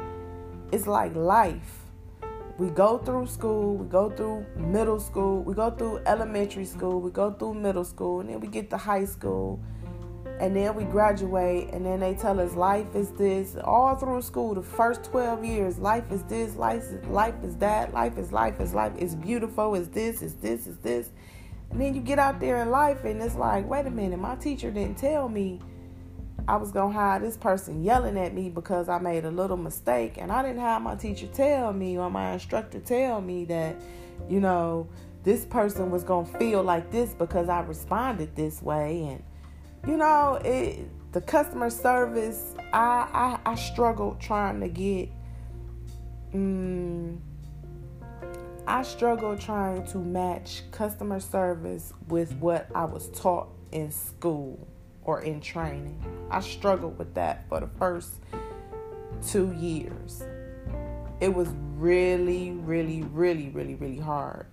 it's 0.70 0.86
like 0.86 1.16
life. 1.16 1.82
We 2.58 2.68
go 2.68 2.98
through 2.98 3.26
school, 3.26 3.74
we 3.74 3.88
go 3.88 4.08
through 4.08 4.46
middle 4.56 5.00
school, 5.00 5.42
we 5.42 5.52
go 5.52 5.70
through 5.72 6.02
elementary 6.06 6.64
school, 6.64 7.00
we 7.00 7.10
go 7.10 7.32
through 7.32 7.54
middle 7.54 7.84
school, 7.84 8.20
and 8.20 8.30
then 8.30 8.38
we 8.38 8.46
get 8.46 8.70
to 8.70 8.76
high 8.76 9.04
school, 9.04 9.60
and 10.40 10.54
then 10.54 10.74
we 10.74 10.84
graduate, 10.84 11.70
and 11.72 11.84
then 11.84 12.00
they 12.00 12.14
tell 12.14 12.38
us 12.40 12.54
life 12.54 12.94
is 12.94 13.10
this. 13.12 13.56
All 13.64 13.96
through 13.96 14.22
school, 14.22 14.54
the 14.54 14.62
first 14.62 15.04
12 15.04 15.44
years, 15.44 15.78
life 15.78 16.10
is 16.10 16.22
this, 16.24 16.56
life 16.56 16.82
is, 16.82 17.04
life 17.06 17.34
is 17.42 17.56
that, 17.56 17.94
life 17.94 18.18
is 18.18 18.32
life 18.32 18.60
is 18.60 18.74
life, 18.74 18.92
is 18.98 19.14
beautiful, 19.14 19.74
is 19.74 19.88
this, 19.88 20.22
is 20.22 20.34
this, 20.34 20.66
is 20.66 20.76
this. 20.78 21.10
And 21.70 21.80
then 21.80 21.94
you 21.94 22.00
get 22.00 22.18
out 22.18 22.38
there 22.38 22.62
in 22.62 22.70
life, 22.70 23.04
and 23.04 23.20
it's 23.22 23.34
like, 23.34 23.68
wait 23.68 23.86
a 23.86 23.90
minute, 23.90 24.18
my 24.18 24.36
teacher 24.36 24.70
didn't 24.70 24.98
tell 24.98 25.28
me 25.28 25.60
I 26.48 26.56
was 26.56 26.70
gonna 26.70 26.94
have 26.94 27.22
this 27.22 27.36
person 27.36 27.82
yelling 27.82 28.16
at 28.16 28.32
me 28.32 28.50
because 28.50 28.88
I 28.88 28.98
made 28.98 29.24
a 29.24 29.30
little 29.30 29.56
mistake, 29.56 30.16
and 30.16 30.30
I 30.30 30.42
didn't 30.42 30.60
have 30.60 30.80
my 30.80 30.94
teacher 30.94 31.26
tell 31.26 31.72
me 31.72 31.98
or 31.98 32.08
my 32.08 32.34
instructor 32.34 32.78
tell 32.78 33.20
me 33.20 33.46
that, 33.46 33.74
you 34.28 34.40
know, 34.40 34.88
this 35.24 35.44
person 35.44 35.90
was 35.90 36.04
gonna 36.04 36.38
feel 36.38 36.62
like 36.62 36.92
this 36.92 37.14
because 37.14 37.48
I 37.48 37.60
responded 37.60 38.36
this 38.36 38.62
way, 38.62 39.02
and 39.08 39.24
you 39.86 39.96
know, 39.96 40.40
it 40.44 40.88
the 41.12 41.20
customer 41.20 41.70
service. 41.70 42.54
I 42.72 43.38
I, 43.44 43.52
I 43.52 43.54
struggled 43.54 44.20
trying 44.20 44.60
to 44.60 44.68
get. 44.68 45.08
Um, 46.34 47.22
I 48.68 48.82
struggled 48.82 49.40
trying 49.40 49.86
to 49.88 49.98
match 49.98 50.62
customer 50.72 51.20
service 51.20 51.92
with 52.08 52.32
what 52.34 52.68
I 52.74 52.84
was 52.84 53.08
taught 53.10 53.48
in 53.70 53.92
school 53.92 54.66
or 55.04 55.20
in 55.22 55.40
training. 55.40 56.02
I 56.30 56.40
struggled 56.40 56.98
with 56.98 57.14
that 57.14 57.48
for 57.48 57.60
the 57.60 57.68
first 57.78 58.14
two 59.24 59.52
years. 59.52 60.24
It 61.20 61.32
was 61.32 61.48
really, 61.76 62.50
really, 62.50 63.02
really, 63.02 63.48
really, 63.50 63.76
really 63.76 64.00
hard. 64.00 64.46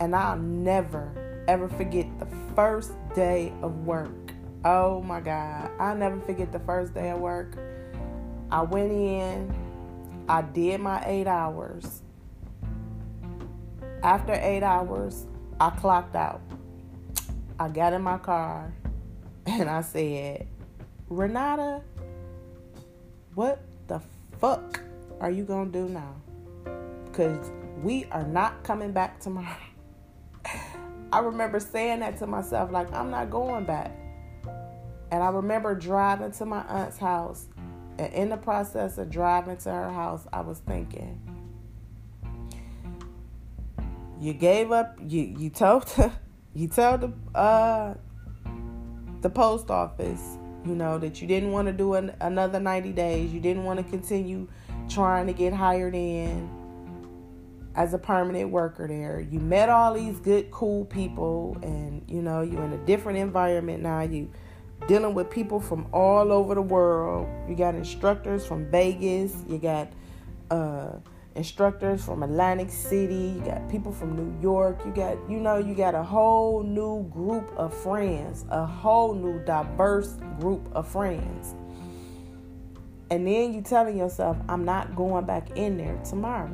And 0.00 0.14
I'll 0.14 0.36
never, 0.36 1.44
ever 1.48 1.68
forget 1.68 2.06
the 2.18 2.26
first 2.54 2.92
day 3.14 3.52
of 3.62 3.86
work. 3.86 4.25
Oh 4.68 5.00
my 5.00 5.20
God. 5.20 5.70
I'll 5.78 5.94
never 5.94 6.18
forget 6.18 6.50
the 6.50 6.58
first 6.58 6.92
day 6.92 7.10
of 7.10 7.20
work. 7.20 7.56
I 8.50 8.62
went 8.62 8.90
in, 8.90 9.54
I 10.28 10.42
did 10.42 10.80
my 10.80 11.04
eight 11.06 11.28
hours. 11.28 12.02
After 14.02 14.32
eight 14.32 14.64
hours, 14.64 15.26
I 15.60 15.70
clocked 15.70 16.16
out. 16.16 16.40
I 17.60 17.68
got 17.68 17.92
in 17.92 18.02
my 18.02 18.18
car 18.18 18.74
and 19.46 19.70
I 19.70 19.82
said, 19.82 20.48
Renata, 21.08 21.80
what 23.36 23.60
the 23.86 24.00
fuck 24.40 24.80
are 25.20 25.30
you 25.30 25.44
gonna 25.44 25.70
do 25.70 25.88
now? 25.88 26.16
Because 27.04 27.52
we 27.84 28.06
are 28.06 28.26
not 28.26 28.64
coming 28.64 28.90
back 28.90 29.20
tomorrow. 29.20 29.56
I 31.12 31.20
remember 31.20 31.60
saying 31.60 32.00
that 32.00 32.18
to 32.18 32.26
myself, 32.26 32.72
like, 32.72 32.92
I'm 32.92 33.12
not 33.12 33.30
going 33.30 33.64
back. 33.64 33.96
And 35.16 35.24
I 35.24 35.28
remember 35.28 35.74
driving 35.74 36.30
to 36.32 36.44
my 36.44 36.60
aunt's 36.64 36.98
house. 36.98 37.46
And 37.98 38.12
in 38.12 38.28
the 38.28 38.36
process 38.36 38.98
of 38.98 39.08
driving 39.08 39.56
to 39.56 39.70
her 39.70 39.90
house, 39.90 40.26
I 40.30 40.42
was 40.42 40.58
thinking, 40.58 41.18
you 44.20 44.34
gave 44.34 44.72
up, 44.72 44.98
you, 45.00 45.34
you 45.38 45.48
told, 45.48 45.84
the, 45.84 46.12
you 46.54 46.68
told 46.68 47.00
the, 47.00 47.38
uh, 47.38 47.94
the 49.22 49.30
post 49.30 49.70
office, 49.70 50.36
you 50.66 50.74
know, 50.74 50.98
that 50.98 51.22
you 51.22 51.26
didn't 51.26 51.50
want 51.50 51.66
to 51.68 51.72
do 51.72 51.94
an, 51.94 52.14
another 52.20 52.60
90 52.60 52.92
days. 52.92 53.32
You 53.32 53.40
didn't 53.40 53.64
want 53.64 53.78
to 53.78 53.84
continue 53.84 54.46
trying 54.86 55.28
to 55.28 55.32
get 55.32 55.54
hired 55.54 55.94
in 55.94 56.46
as 57.74 57.94
a 57.94 57.98
permanent 57.98 58.50
worker 58.50 58.86
there. 58.86 59.20
You 59.20 59.38
met 59.38 59.70
all 59.70 59.94
these 59.94 60.18
good, 60.20 60.50
cool 60.50 60.84
people, 60.84 61.56
and 61.62 62.04
you 62.06 62.20
know, 62.20 62.42
you're 62.42 62.64
in 62.64 62.74
a 62.74 62.84
different 62.84 63.18
environment 63.18 63.82
now. 63.82 64.02
You 64.02 64.30
dealing 64.86 65.14
with 65.14 65.30
people 65.30 65.60
from 65.60 65.86
all 65.92 66.32
over 66.32 66.54
the 66.54 66.62
world. 66.62 67.28
You 67.48 67.56
got 67.56 67.74
instructors 67.74 68.46
from 68.46 68.70
Vegas. 68.70 69.34
You 69.48 69.58
got 69.58 69.92
uh 70.50 70.98
instructors 71.36 72.02
from 72.04 72.22
Atlantic 72.22 72.70
City, 72.70 73.34
you 73.36 73.40
got 73.40 73.68
people 73.68 73.92
from 73.92 74.16
New 74.16 74.40
York, 74.40 74.80
you 74.84 74.92
got, 74.92 75.18
you 75.28 75.38
know, 75.38 75.58
you 75.58 75.74
got 75.74 75.94
a 75.94 76.02
whole 76.02 76.62
new 76.62 77.08
group 77.10 77.52
of 77.56 77.74
friends, 77.74 78.44
a 78.50 78.64
whole 78.64 79.14
new 79.14 79.38
diverse 79.44 80.14
group 80.40 80.66
of 80.72 80.88
friends. 80.88 81.54
And 83.10 83.26
then 83.26 83.52
you 83.52 83.62
telling 83.62 83.96
yourself, 83.96 84.36
I'm 84.48 84.64
not 84.64 84.96
going 84.96 85.26
back 85.26 85.56
in 85.56 85.76
there 85.76 85.96
tomorrow. 86.04 86.50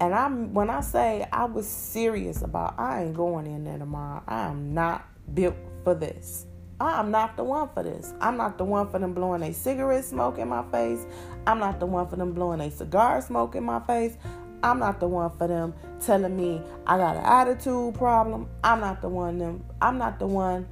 And 0.00 0.14
I'm 0.14 0.54
when 0.54 0.70
I 0.70 0.80
say 0.80 1.26
I 1.32 1.44
was 1.44 1.66
serious 1.66 2.42
about 2.42 2.78
I 2.78 3.02
ain't 3.02 3.14
going 3.14 3.46
in 3.46 3.64
there 3.64 3.78
tomorrow. 3.78 4.22
I 4.28 4.46
am 4.46 4.72
not 4.72 5.06
built 5.34 5.56
for 5.82 5.94
this. 5.94 6.46
I'm 6.80 7.10
not 7.10 7.36
the 7.36 7.42
one 7.42 7.68
for 7.74 7.82
this. 7.82 8.14
I'm 8.20 8.36
not 8.36 8.56
the 8.56 8.64
one 8.64 8.88
for 8.88 9.00
them 9.00 9.12
blowing 9.12 9.42
a 9.42 9.52
cigarette 9.52 10.04
smoke 10.04 10.38
in 10.38 10.48
my 10.48 10.62
face. 10.70 11.06
I'm 11.46 11.58
not 11.58 11.80
the 11.80 11.86
one 11.86 12.06
for 12.06 12.14
them 12.14 12.32
blowing 12.32 12.60
a 12.60 12.70
cigar 12.70 13.20
smoke 13.20 13.56
in 13.56 13.64
my 13.64 13.80
face. 13.80 14.16
I'm 14.62 14.78
not 14.78 15.00
the 15.00 15.08
one 15.08 15.30
for 15.36 15.48
them 15.48 15.74
telling 16.00 16.36
me 16.36 16.62
I 16.86 16.96
got 16.96 17.16
an 17.16 17.24
attitude 17.24 17.94
problem. 17.94 18.48
I'm 18.62 18.80
not 18.80 19.02
the 19.02 19.08
one 19.08 19.38
them 19.38 19.64
I'm 19.82 19.98
not 19.98 20.18
the 20.18 20.26
one 20.26 20.68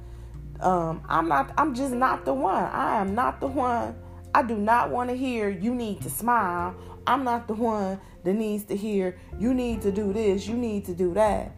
um 0.61 1.03
I'm 1.09 1.27
not 1.27 1.53
I'm 1.57 1.75
just 1.75 1.93
not 1.93 2.23
the 2.23 2.33
one. 2.33 2.63
I 2.63 3.01
am 3.01 3.13
not 3.13 3.41
the 3.41 3.47
one. 3.47 3.95
I 4.33 4.43
do 4.43 4.55
not 4.55 4.89
want 4.89 5.09
to 5.09 5.15
hear 5.15 5.49
you 5.49 5.75
need 5.75 6.01
to 6.03 6.09
smile. 6.09 6.73
I'm 7.05 7.25
not 7.25 7.47
the 7.47 7.53
one 7.53 7.99
that 8.23 8.33
needs 8.33 8.63
to 8.65 8.77
hear 8.77 9.17
you 9.37 9.53
need 9.53 9.81
to 9.81 9.91
do 9.91 10.13
this, 10.13 10.47
you 10.47 10.55
need 10.55 10.85
to 10.85 10.93
do 10.93 11.13
that 11.15 11.53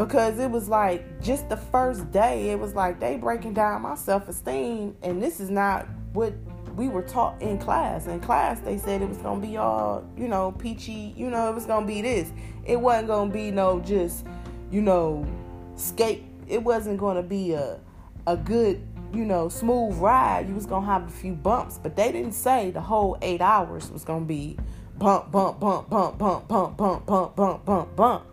because 0.00 0.38
it 0.38 0.50
was 0.50 0.66
like 0.66 1.20
just 1.20 1.50
the 1.50 1.56
first 1.58 2.10
day 2.10 2.48
it 2.48 2.58
was 2.58 2.74
like 2.74 2.98
they 2.98 3.18
breaking 3.18 3.52
down 3.52 3.82
my 3.82 3.94
self-esteem 3.94 4.96
and 5.02 5.22
this 5.22 5.40
is 5.40 5.50
not 5.50 5.86
what 6.14 6.32
we 6.74 6.88
were 6.88 7.02
taught 7.02 7.40
in 7.42 7.58
class. 7.58 8.06
In 8.06 8.18
class 8.18 8.58
they 8.60 8.78
said 8.78 9.02
it 9.02 9.08
was 9.10 9.18
gonna 9.18 9.46
be 9.46 9.58
all 9.58 10.02
you 10.16 10.26
know 10.26 10.52
peachy 10.52 11.12
you 11.18 11.28
know 11.28 11.50
it 11.50 11.54
was 11.54 11.66
gonna 11.66 11.84
be 11.84 12.00
this. 12.00 12.32
It 12.64 12.80
wasn't 12.80 13.08
gonna 13.08 13.30
be 13.30 13.50
no 13.50 13.80
just 13.80 14.24
you 14.70 14.80
know 14.80 15.26
skate. 15.76 16.24
It 16.48 16.62
wasn't 16.62 16.98
gonna 16.98 17.22
be 17.22 17.52
a 17.52 17.78
a 18.26 18.38
good 18.38 18.82
you 19.12 19.26
know 19.26 19.50
smooth 19.50 19.98
ride. 19.98 20.48
You 20.48 20.54
was 20.54 20.64
gonna 20.64 20.86
have 20.86 21.08
a 21.08 21.12
few 21.12 21.34
bumps 21.34 21.76
but 21.76 21.94
they 21.94 22.10
didn't 22.10 22.32
say 22.32 22.70
the 22.70 22.80
whole 22.80 23.18
eight 23.20 23.42
hours 23.42 23.90
was 23.90 24.04
gonna 24.04 24.24
be 24.24 24.56
bump 24.96 25.30
bump 25.30 25.60
bump 25.60 25.90
bump 25.90 26.16
bump 26.16 26.48
bump 26.48 26.76
bump 26.78 27.06
bump 27.06 27.36
bump 27.36 27.64
bump. 27.66 27.96
bump 27.96 28.29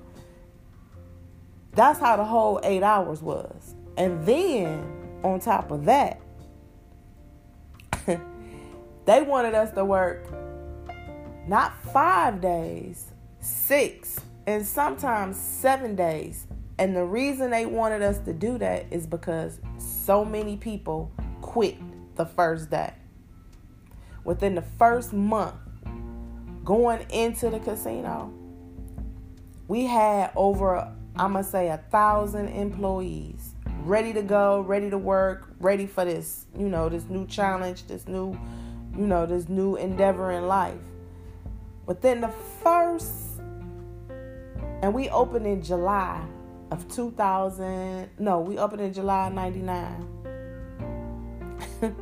that's 1.77 1.99
how 1.99 2.17
the 2.17 2.25
whole 2.25 2.59
eight 2.63 2.83
hours 2.83 3.21
was. 3.21 3.75
And 3.97 4.25
then 4.25 4.83
on 5.23 5.39
top 5.39 5.71
of 5.71 5.85
that, 5.85 6.19
they 9.05 9.21
wanted 9.21 9.55
us 9.55 9.71
to 9.73 9.85
work 9.85 10.27
not 11.47 11.81
five 11.93 12.41
days, 12.41 13.11
six, 13.39 14.19
and 14.47 14.65
sometimes 14.65 15.37
seven 15.37 15.95
days. 15.95 16.47
And 16.79 16.95
the 16.95 17.05
reason 17.05 17.51
they 17.51 17.65
wanted 17.65 18.01
us 18.01 18.19
to 18.19 18.33
do 18.33 18.57
that 18.59 18.85
is 18.91 19.07
because 19.07 19.61
so 19.77 20.25
many 20.25 20.57
people 20.57 21.11
quit 21.41 21.77
the 22.15 22.25
first 22.25 22.69
day. 22.69 22.93
within 24.23 24.55
the 24.55 24.63
first 24.77 25.13
month 25.13 25.55
going 26.65 27.05
into 27.11 27.49
the 27.49 27.59
casino, 27.59 28.33
we 29.67 29.85
had 29.85 30.31
over, 30.35 30.93
I'm 31.19 31.33
going 31.33 31.43
to 31.43 31.49
say, 31.49 31.69
a 31.69 31.77
thousand 31.89 32.49
employees 32.49 33.55
ready 33.79 34.13
to 34.13 34.21
go, 34.21 34.61
ready 34.61 34.89
to 34.89 34.97
work, 34.97 35.47
ready 35.59 35.87
for 35.87 36.05
this, 36.05 36.45
you 36.57 36.69
know, 36.69 36.89
this 36.89 37.05
new 37.05 37.25
challenge, 37.25 37.87
this 37.87 38.07
new, 38.07 38.37
you 38.95 39.07
know, 39.07 39.25
this 39.25 39.49
new 39.49 39.75
endeavor 39.77 40.31
in 40.31 40.47
life. 40.47 40.75
Within 41.85 42.21
the 42.21 42.27
first, 42.61 43.39
and 44.81 44.93
we 44.93 45.09
opened 45.09 45.47
in 45.47 45.63
July 45.63 46.23
of 46.69 46.87
2000, 46.93 48.09
no, 48.19 48.39
we 48.39 48.57
opened 48.59 48.81
in 48.81 48.93
July 48.93 49.29
99. 49.29 50.13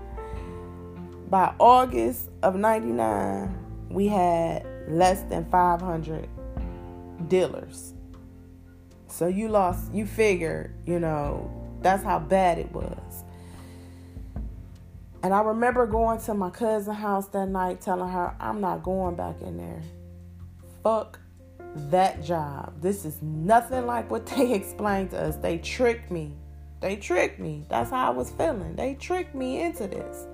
By 1.30 1.54
August 1.60 2.32
of 2.44 2.56
99, 2.56 3.88
we 3.90 4.08
had 4.08 4.66
less 4.88 5.22
than 5.24 5.46
500 5.50 6.28
dealers. 7.28 7.95
So 9.16 9.28
you 9.28 9.48
lost, 9.48 9.94
you 9.94 10.06
figure, 10.06 10.74
you 10.86 11.00
know, 11.00 11.50
that's 11.82 12.04
how 12.04 12.20
bad 12.20 12.58
it 12.58 12.70
was. 12.74 13.24
And 15.24 15.34
I 15.34 15.40
remember 15.40 15.88
going 15.88 16.20
to 16.24 16.34
my 16.34 16.50
cousin's 16.50 16.98
house 16.98 17.30
that 17.30 17.48
night 17.48 17.80
telling 17.80 18.10
her, 18.10 18.36
I'm 18.42 18.60
not 18.60 18.84
going 18.84 19.16
back 19.16 19.42
in 19.42 19.56
there. 19.56 19.82
Fuck 20.84 21.22
that 21.90 22.26
job. 22.26 22.74
This 22.82 23.06
is 23.06 23.22
nothing 23.22 23.86
like 23.86 24.12
what 24.12 24.26
they 24.36 24.52
explained 24.52 25.12
to 25.12 25.22
us. 25.22 25.38
They 25.38 25.60
tricked 25.60 26.12
me. 26.12 26.34
They 26.82 26.98
tricked 26.98 27.40
me. 27.40 27.64
That's 27.70 27.92
how 27.92 28.08
I 28.08 28.10
was 28.10 28.32
feeling. 28.32 28.76
They 28.76 28.96
tricked 28.96 29.34
me 29.34 29.62
into 29.62 29.88
this. 29.88 30.28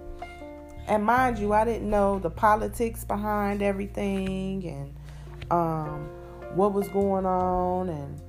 And 0.87 1.05
mind 1.05 1.37
you, 1.37 1.53
I 1.53 1.65
didn't 1.65 1.87
know 1.87 2.17
the 2.17 2.31
politics 2.31 3.03
behind 3.05 3.61
everything 3.61 4.67
and 4.67 5.51
um, 5.51 6.09
what 6.55 6.73
was 6.73 6.87
going 6.87 7.27
on. 7.27 7.89
And, 7.89 8.19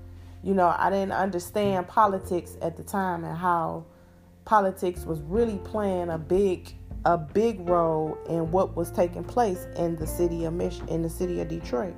you 0.43 0.55
know, 0.55 0.75
I 0.77 0.91
didn't 0.91 1.13
understand 1.13 1.89
politics 1.89 2.57
at 2.61 2.77
the 2.77 2.83
time 2.83 3.25
and 3.25 3.37
how 3.37 3.85
politics 4.45 5.05
was 5.05 5.21
really 5.23 5.59
playing 5.59 6.11
a 6.11 6.19
big 6.19 6.75
a 7.05 7.19
big 7.19 7.69
role 7.69 8.17
in 8.29 8.49
what 8.53 8.77
was 8.77 8.93
taking 8.93 9.25
place 9.25 9.67
in 9.77 9.97
the 9.97 10.07
city 10.07 10.45
of 10.45 10.53
Mich- 10.53 10.83
in 10.89 11.03
the 11.03 11.11
city 11.11 11.41
of 11.41 11.49
Detroit. 11.49 11.95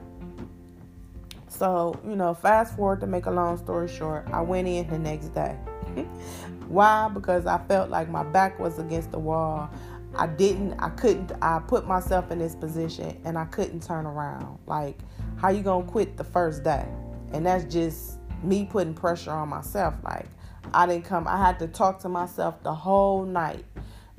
So, 1.46 2.00
you 2.04 2.16
know, 2.16 2.34
fast 2.34 2.74
forward 2.76 3.00
to 3.00 3.06
make 3.06 3.26
a 3.26 3.30
long 3.30 3.58
story 3.58 3.86
short, 3.86 4.26
I 4.32 4.40
went 4.40 4.66
in 4.66 4.88
the 4.88 4.98
next 4.98 5.28
day. 5.34 5.56
Why? 6.68 7.08
Because 7.12 7.46
I 7.46 7.58
felt 7.68 7.90
like 7.90 8.08
my 8.08 8.24
back 8.24 8.58
was 8.58 8.78
against 8.78 9.12
the 9.12 9.18
wall. 9.18 9.70
I 10.16 10.26
didn't, 10.26 10.72
I 10.80 10.88
couldn't, 10.90 11.32
I 11.42 11.60
put 11.60 11.86
myself 11.86 12.30
in 12.30 12.38
this 12.38 12.54
position 12.54 13.20
and 13.24 13.36
I 13.36 13.44
couldn't 13.46 13.82
turn 13.82 14.06
around. 14.06 14.58
Like, 14.66 14.98
how 15.36 15.50
you 15.50 15.62
gonna 15.62 15.86
quit 15.86 16.16
the 16.16 16.24
first 16.24 16.64
day? 16.64 16.86
And 17.32 17.44
that's 17.44 17.72
just 17.72 18.13
me 18.44 18.64
putting 18.70 18.94
pressure 18.94 19.30
on 19.30 19.48
myself. 19.48 19.94
Like, 20.02 20.26
I 20.72 20.86
didn't 20.86 21.04
come, 21.04 21.26
I 21.26 21.38
had 21.38 21.58
to 21.60 21.68
talk 21.68 22.00
to 22.00 22.08
myself 22.08 22.62
the 22.62 22.74
whole 22.74 23.24
night. 23.24 23.64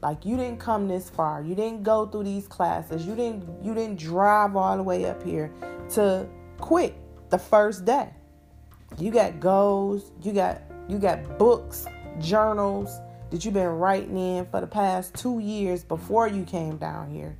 Like, 0.01 0.25
you 0.25 0.37
didn't 0.37 0.59
come 0.59 0.87
this 0.87 1.09
far. 1.09 1.41
You 1.41 1.55
didn't 1.55 1.83
go 1.83 2.05
through 2.05 2.23
these 2.23 2.47
classes. 2.47 3.05
You 3.05 3.15
didn't, 3.15 3.63
you 3.63 3.73
didn't 3.73 3.97
drive 3.97 4.55
all 4.55 4.77
the 4.77 4.83
way 4.83 5.05
up 5.05 5.23
here 5.23 5.51
to 5.91 6.27
quit 6.59 6.95
the 7.29 7.39
first 7.39 7.85
day. 7.85 8.09
You 8.97 9.11
got 9.11 9.39
goals, 9.39 10.11
you 10.21 10.31
got, 10.31 10.61
you 10.87 10.99
got 10.99 11.37
books, 11.37 11.85
journals, 12.19 12.99
that 13.31 13.43
you've 13.43 13.53
been 13.53 13.67
writing 13.67 14.17
in 14.17 14.45
for 14.45 14.61
the 14.61 14.67
past 14.67 15.15
two 15.15 15.39
years 15.39 15.83
before 15.83 16.27
you 16.27 16.43
came 16.43 16.77
down 16.77 17.09
here 17.09 17.37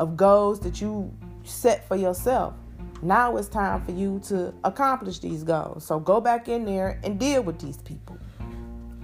of 0.00 0.16
goals 0.16 0.58
that 0.60 0.80
you 0.80 1.10
set 1.44 1.86
for 1.86 1.96
yourself. 1.96 2.54
Now 3.02 3.36
it's 3.36 3.48
time 3.48 3.84
for 3.84 3.90
you 3.90 4.20
to 4.26 4.54
accomplish 4.62 5.18
these 5.18 5.42
goals. 5.42 5.84
So 5.84 5.98
go 5.98 6.20
back 6.20 6.48
in 6.48 6.64
there 6.64 7.00
and 7.02 7.18
deal 7.18 7.42
with 7.42 7.58
these 7.58 7.78
people. 7.78 8.16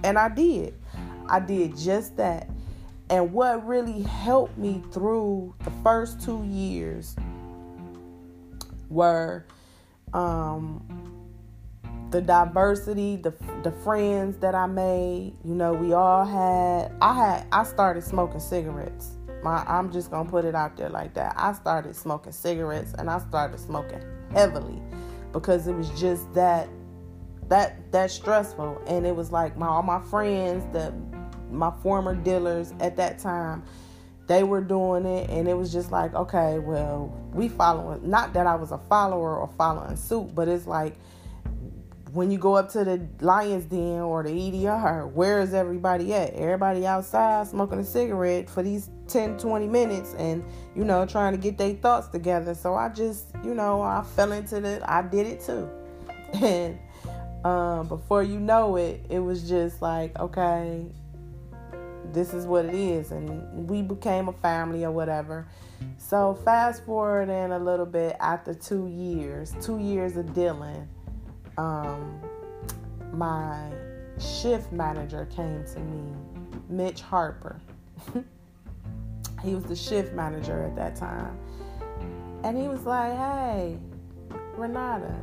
And 0.05 0.17
I 0.17 0.29
did. 0.29 0.73
I 1.27 1.41
did 1.41 1.77
just 1.77 2.15
that. 2.15 2.49
And 3.09 3.33
what 3.33 3.67
really 3.67 4.01
helped 4.03 4.57
me 4.57 4.81
through 4.91 5.53
the 5.65 5.71
first 5.83 6.21
two 6.21 6.43
years 6.45 7.15
were 8.87 9.45
um, 10.13 10.85
the 12.11 12.21
diversity, 12.21 13.17
the 13.17 13.33
the 13.63 13.71
friends 13.83 14.37
that 14.37 14.55
I 14.55 14.65
made. 14.65 15.33
You 15.43 15.55
know, 15.55 15.73
we 15.73 15.93
all 15.93 16.23
had. 16.23 16.93
I 17.01 17.13
had. 17.13 17.47
I 17.51 17.63
started 17.63 18.03
smoking 18.03 18.39
cigarettes. 18.39 19.18
My, 19.43 19.63
I'm 19.65 19.91
just 19.91 20.11
gonna 20.11 20.29
put 20.29 20.45
it 20.45 20.55
out 20.55 20.77
there 20.77 20.89
like 20.89 21.13
that. 21.13 21.33
I 21.37 21.53
started 21.53 21.95
smoking 21.95 22.31
cigarettes, 22.31 22.93
and 22.97 23.09
I 23.09 23.19
started 23.19 23.59
smoking 23.59 24.01
heavily 24.31 24.81
because 25.31 25.67
it 25.67 25.73
was 25.73 25.89
just 25.99 26.31
that 26.33 26.67
that 27.47 27.91
that 27.91 28.11
stressful. 28.11 28.81
And 28.87 29.05
it 29.05 29.15
was 29.15 29.31
like 29.31 29.57
my 29.57 29.67
all 29.67 29.83
my 29.83 30.01
friends, 30.01 30.65
the 30.73 30.93
my 31.51 31.71
former 31.81 32.15
dealers 32.15 32.73
at 32.79 32.95
that 32.97 33.19
time, 33.19 33.63
they 34.27 34.43
were 34.43 34.61
doing 34.61 35.05
it, 35.05 35.29
and 35.29 35.47
it 35.47 35.55
was 35.55 35.71
just 35.71 35.91
like, 35.91 36.13
okay, 36.13 36.59
well, 36.59 37.11
we 37.33 37.47
following. 37.47 38.07
Not 38.09 38.33
that 38.33 38.45
I 38.45 38.55
was 38.55 38.71
a 38.71 38.77
follower 38.77 39.37
or 39.37 39.47
following 39.57 39.95
suit, 39.95 40.35
but 40.35 40.47
it's 40.47 40.67
like 40.67 40.95
when 42.13 42.31
you 42.31 42.37
go 42.37 42.55
up 42.55 42.69
to 42.71 42.83
the 42.83 43.07
Lion's 43.21 43.65
Den 43.65 44.01
or 44.01 44.23
the 44.23 44.31
EDR, 44.31 45.07
where 45.07 45.41
is 45.41 45.53
everybody 45.53 46.13
at? 46.13 46.33
Everybody 46.33 46.85
outside 46.85 47.47
smoking 47.47 47.79
a 47.79 47.83
cigarette 47.83 48.49
for 48.49 48.63
these 48.63 48.89
10, 49.07 49.37
20 49.37 49.67
minutes 49.67 50.15
and, 50.17 50.43
you 50.75 50.83
know, 50.83 51.05
trying 51.05 51.33
to 51.33 51.37
get 51.37 51.57
their 51.57 51.73
thoughts 51.73 52.07
together. 52.07 52.55
So 52.55 52.73
I 52.75 52.89
just, 52.89 53.27
you 53.43 53.53
know, 53.53 53.81
I 53.81 54.03
fell 54.15 54.31
into 54.31 54.59
the, 54.59 54.81
I 54.91 55.01
did 55.03 55.27
it 55.27 55.41
too. 55.41 55.69
And 56.41 56.77
um, 57.43 57.87
before 57.87 58.21
you 58.21 58.39
know 58.39 58.75
it, 58.75 59.03
it 59.09 59.19
was 59.19 59.49
just 59.49 59.81
like, 59.81 60.17
okay, 60.19 60.85
this 62.13 62.33
is 62.33 62.45
what 62.45 62.65
it 62.65 62.75
is. 62.75 63.11
And 63.11 63.67
we 63.67 63.81
became 63.81 64.27
a 64.27 64.33
family 64.33 64.85
or 64.85 64.91
whatever. 64.91 65.47
So 65.97 66.39
fast 66.45 66.85
forward 66.85 67.29
in 67.29 67.51
a 67.51 67.59
little 67.59 67.85
bit 67.85 68.15
after 68.19 68.53
two 68.53 68.87
years, 68.87 69.55
two 69.61 69.79
years 69.79 70.17
of 70.17 70.33
dealing 70.35 70.87
um, 71.59 72.21
my 73.11 73.69
shift 74.17 74.71
manager 74.71 75.25
came 75.25 75.63
to 75.73 75.79
me, 75.81 76.03
Mitch 76.69 77.01
Harper. 77.01 77.59
he 79.43 79.55
was 79.55 79.65
the 79.65 79.75
shift 79.75 80.13
manager 80.13 80.63
at 80.63 80.75
that 80.77 80.95
time. 80.95 81.37
And 82.43 82.57
he 82.57 82.69
was 82.69 82.85
like, 82.85 83.11
hey, 83.11 83.77
Renata, 84.55 85.13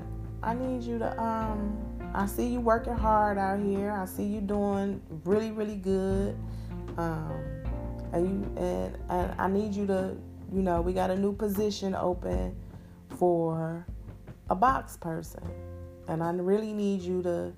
I 0.42 0.52
need 0.52 0.82
you 0.82 0.98
to, 0.98 1.18
um, 1.20 1.78
I 2.14 2.26
see 2.26 2.46
you 2.46 2.60
working 2.60 2.94
hard 2.94 3.38
out 3.38 3.58
here. 3.58 3.90
I 3.90 4.04
see 4.04 4.24
you 4.24 4.42
doing 4.42 5.00
really, 5.24 5.52
really 5.52 5.76
good. 5.76 6.36
Um, 6.98 7.32
and 8.12 8.28
you 8.28 8.62
and, 8.62 8.98
and 9.08 9.40
I 9.40 9.48
need 9.48 9.74
you 9.74 9.86
to, 9.86 10.14
you 10.52 10.62
know, 10.62 10.82
we 10.82 10.92
got 10.92 11.10
a 11.10 11.16
new 11.16 11.32
position 11.32 11.94
open 11.94 12.54
for 13.18 13.86
a 14.50 14.54
box 14.54 14.96
person 14.98 15.42
and 16.08 16.22
I 16.22 16.30
really 16.32 16.72
need 16.72 17.02
you 17.02 17.22
to 17.22 17.52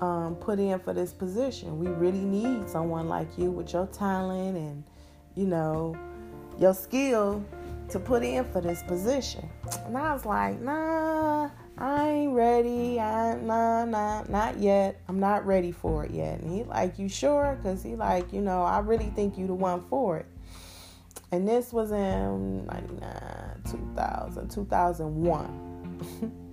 um, 0.00 0.36
put 0.36 0.58
in 0.58 0.78
for 0.80 0.92
this 0.92 1.12
position. 1.12 1.78
We 1.78 1.88
really 1.88 2.24
need 2.24 2.68
someone 2.68 3.08
like 3.08 3.38
you 3.38 3.50
with 3.50 3.72
your 3.72 3.86
talent 3.86 4.56
and, 4.56 4.84
you 5.34 5.46
know, 5.46 5.96
your 6.58 6.74
skill 6.74 7.44
to 7.90 7.98
put 7.98 8.22
in 8.22 8.44
for 8.44 8.60
this 8.60 8.82
position. 8.82 9.48
And 9.86 9.96
I 9.96 10.12
was 10.12 10.24
like, 10.24 10.60
nah, 10.60 11.50
I 11.78 12.08
ain't 12.08 12.32
ready. 12.32 13.00
I 13.00 13.36
nah, 13.36 13.84
nah, 13.84 14.24
not 14.28 14.58
yet. 14.58 15.00
I'm 15.08 15.20
not 15.20 15.46
ready 15.46 15.72
for 15.72 16.04
it 16.04 16.10
yet. 16.10 16.40
And 16.40 16.50
he 16.50 16.64
like, 16.64 16.98
you 16.98 17.08
sure? 17.08 17.58
Cause 17.62 17.82
he 17.82 17.96
like, 17.96 18.32
you 18.32 18.40
know, 18.40 18.62
I 18.62 18.80
really 18.80 19.10
think 19.10 19.38
you 19.38 19.46
the 19.46 19.54
one 19.54 19.82
for 19.88 20.18
it. 20.18 20.26
And 21.30 21.46
this 21.46 21.72
was 21.72 21.92
in 21.92 22.66
99, 22.66 23.62
2000, 23.70 24.48
2001. 24.48 26.44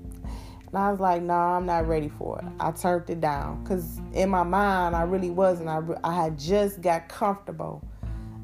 And 0.75 0.83
I 0.83 0.91
was 0.91 0.99
like, 0.99 1.21
no, 1.21 1.27
nah, 1.27 1.55
I'm 1.55 1.65
not 1.65 1.87
ready 1.87 2.09
for 2.09 2.37
it. 2.37 2.45
I 2.59 2.69
turned 2.71 3.09
it 3.09 3.21
down 3.21 3.63
because 3.63 4.01
in 4.11 4.27
my 4.27 4.43
mind, 4.43 4.93
I 4.93 5.03
really 5.03 5.29
wasn't. 5.29 5.69
I, 5.69 5.79
I 6.03 6.13
had 6.13 6.37
just 6.37 6.81
got 6.81 7.07
comfortable. 7.07 7.81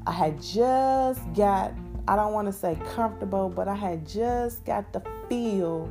I 0.06 0.12
had 0.12 0.40
just 0.40 1.20
got, 1.34 1.74
I 2.08 2.16
don't 2.16 2.32
want 2.32 2.46
to 2.46 2.52
say 2.54 2.78
comfortable, 2.94 3.50
but 3.50 3.68
I 3.68 3.74
had 3.74 4.08
just 4.08 4.64
got 4.64 4.94
the 4.94 5.02
feel 5.28 5.90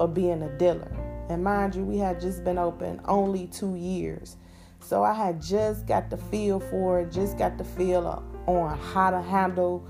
of 0.00 0.14
being 0.14 0.40
a 0.40 0.48
dealer. 0.56 0.90
And 1.28 1.44
mind 1.44 1.74
you, 1.74 1.84
we 1.84 1.98
had 1.98 2.18
just 2.18 2.44
been 2.44 2.56
open 2.56 2.98
only 3.04 3.46
two 3.48 3.74
years. 3.74 4.38
So 4.80 5.02
I 5.02 5.12
had 5.12 5.42
just 5.42 5.86
got 5.86 6.08
the 6.08 6.16
feel 6.16 6.60
for 6.60 7.00
it, 7.00 7.12
just 7.12 7.36
got 7.36 7.58
the 7.58 7.64
feel 7.64 8.24
on 8.46 8.78
how 8.78 9.10
to 9.10 9.20
handle 9.20 9.86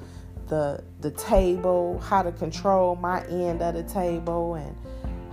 the 0.49 0.83
the 1.03 1.13
table, 1.13 2.01
how 2.01 2.25
to 2.25 2.33
control 2.33 2.97
my 2.97 3.25
end 3.27 3.63
of 3.63 3.75
the 3.75 3.85
table 3.85 4.57
and 4.57 4.77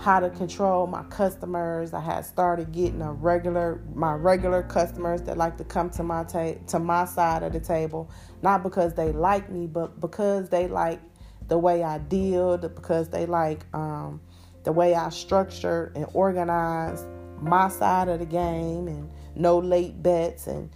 how 0.01 0.19
to 0.19 0.31
control 0.31 0.87
my 0.87 1.03
customers. 1.03 1.93
I 1.93 1.99
had 1.99 2.25
started 2.25 2.71
getting 2.71 3.03
a 3.03 3.13
regular 3.13 3.83
my 3.93 4.13
regular 4.13 4.63
customers 4.63 5.21
that 5.23 5.37
like 5.37 5.57
to 5.57 5.63
come 5.63 5.91
to 5.91 6.03
my 6.03 6.23
ta- 6.23 6.55
to 6.67 6.79
my 6.79 7.05
side 7.05 7.43
of 7.43 7.53
the 7.53 7.59
table, 7.59 8.09
not 8.41 8.63
because 8.63 8.95
they 8.95 9.11
like 9.11 9.51
me, 9.51 9.67
but 9.67 9.99
because 9.99 10.49
they 10.49 10.67
like 10.67 10.99
the 11.47 11.57
way 11.57 11.83
I 11.83 11.99
deal, 11.99 12.57
because 12.57 13.09
they 13.09 13.27
like 13.27 13.63
um, 13.75 14.21
the 14.63 14.71
way 14.71 14.95
I 14.95 15.09
structure 15.09 15.91
and 15.95 16.07
organize 16.13 17.05
my 17.39 17.69
side 17.69 18.09
of 18.09 18.19
the 18.19 18.25
game 18.25 18.87
and 18.87 19.11
no 19.35 19.59
late 19.59 20.01
bets 20.01 20.47
and 20.47 20.69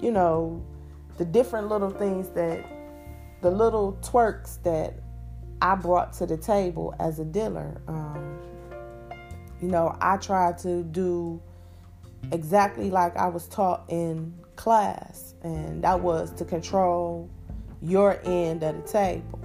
you 0.00 0.10
know 0.10 0.64
the 1.18 1.24
different 1.24 1.68
little 1.68 1.90
things 1.90 2.30
that 2.30 2.64
the 3.42 3.50
little 3.50 3.96
twerks 4.02 4.60
that 4.64 4.94
I 5.60 5.76
brought 5.76 6.12
to 6.14 6.26
the 6.26 6.36
table 6.36 6.94
as 6.98 7.20
a 7.20 7.24
dealer. 7.24 7.80
Um, 7.86 8.40
you 9.62 9.68
know, 9.68 9.96
I 10.00 10.16
tried 10.16 10.58
to 10.58 10.82
do 10.82 11.40
exactly 12.32 12.90
like 12.90 13.16
I 13.16 13.28
was 13.28 13.46
taught 13.46 13.84
in 13.88 14.34
class, 14.56 15.34
and 15.42 15.82
that 15.84 16.00
was 16.00 16.32
to 16.32 16.44
control 16.44 17.30
your 17.80 18.20
end 18.24 18.64
of 18.64 18.76
the 18.76 18.92
table. 18.92 19.40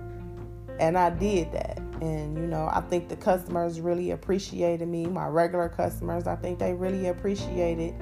And 0.79 0.97
I 0.97 1.11
did 1.11 1.51
that. 1.53 1.77
And, 2.01 2.37
you 2.37 2.45
know, 2.45 2.69
I 2.71 2.81
think 2.81 3.09
the 3.09 3.15
customers 3.15 3.79
really 3.81 4.11
appreciated 4.11 4.87
me. 4.87 5.05
My 5.05 5.27
regular 5.27 5.69
customers, 5.69 6.27
I 6.27 6.35
think 6.35 6.59
they 6.59 6.73
really 6.73 7.07
appreciated 7.07 7.95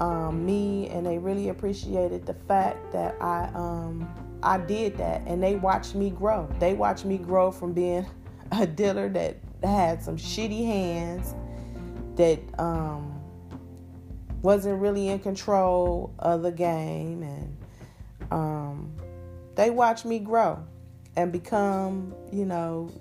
um, 0.00 0.44
me 0.44 0.88
and 0.88 1.06
they 1.06 1.18
really 1.18 1.50
appreciated 1.50 2.26
the 2.26 2.34
fact 2.34 2.90
that 2.92 3.14
I 3.20 3.50
um, 3.54 4.08
I 4.42 4.56
did 4.56 4.96
that 4.96 5.22
and 5.26 5.42
they 5.42 5.56
watched 5.56 5.94
me 5.94 6.10
grow. 6.10 6.48
They 6.58 6.74
watched 6.74 7.04
me 7.04 7.18
grow 7.18 7.52
from 7.52 7.72
being 7.72 8.06
a 8.52 8.66
dealer 8.66 9.08
that 9.10 9.36
had 9.62 10.02
some 10.02 10.16
shitty 10.16 10.64
hands 10.66 11.34
that 12.20 12.60
um, 12.60 13.18
wasn't 14.42 14.78
really 14.78 15.08
in 15.08 15.18
control 15.18 16.14
of 16.18 16.42
the 16.42 16.52
game 16.52 17.22
and 17.22 17.56
um, 18.30 18.92
they 19.54 19.70
watched 19.70 20.04
me 20.04 20.18
grow 20.18 20.62
and 21.16 21.32
become, 21.32 22.14
you 22.30 22.44
know, 22.44 22.92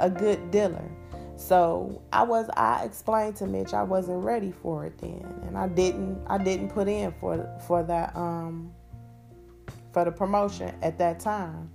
a 0.00 0.10
good 0.10 0.50
dealer. 0.50 0.90
So 1.36 2.02
I 2.12 2.24
was 2.24 2.50
I 2.56 2.84
explained 2.84 3.36
to 3.36 3.46
Mitch 3.46 3.72
I 3.72 3.84
wasn't 3.84 4.24
ready 4.24 4.50
for 4.50 4.84
it 4.84 4.98
then 4.98 5.24
and 5.46 5.56
I 5.56 5.68
didn't 5.68 6.20
I 6.26 6.36
didn't 6.36 6.70
put 6.70 6.88
in 6.88 7.12
for 7.20 7.48
for 7.68 7.84
that 7.84 8.14
um 8.16 8.72
for 9.92 10.04
the 10.04 10.10
promotion 10.10 10.74
at 10.82 10.98
that 10.98 11.20
time. 11.20 11.70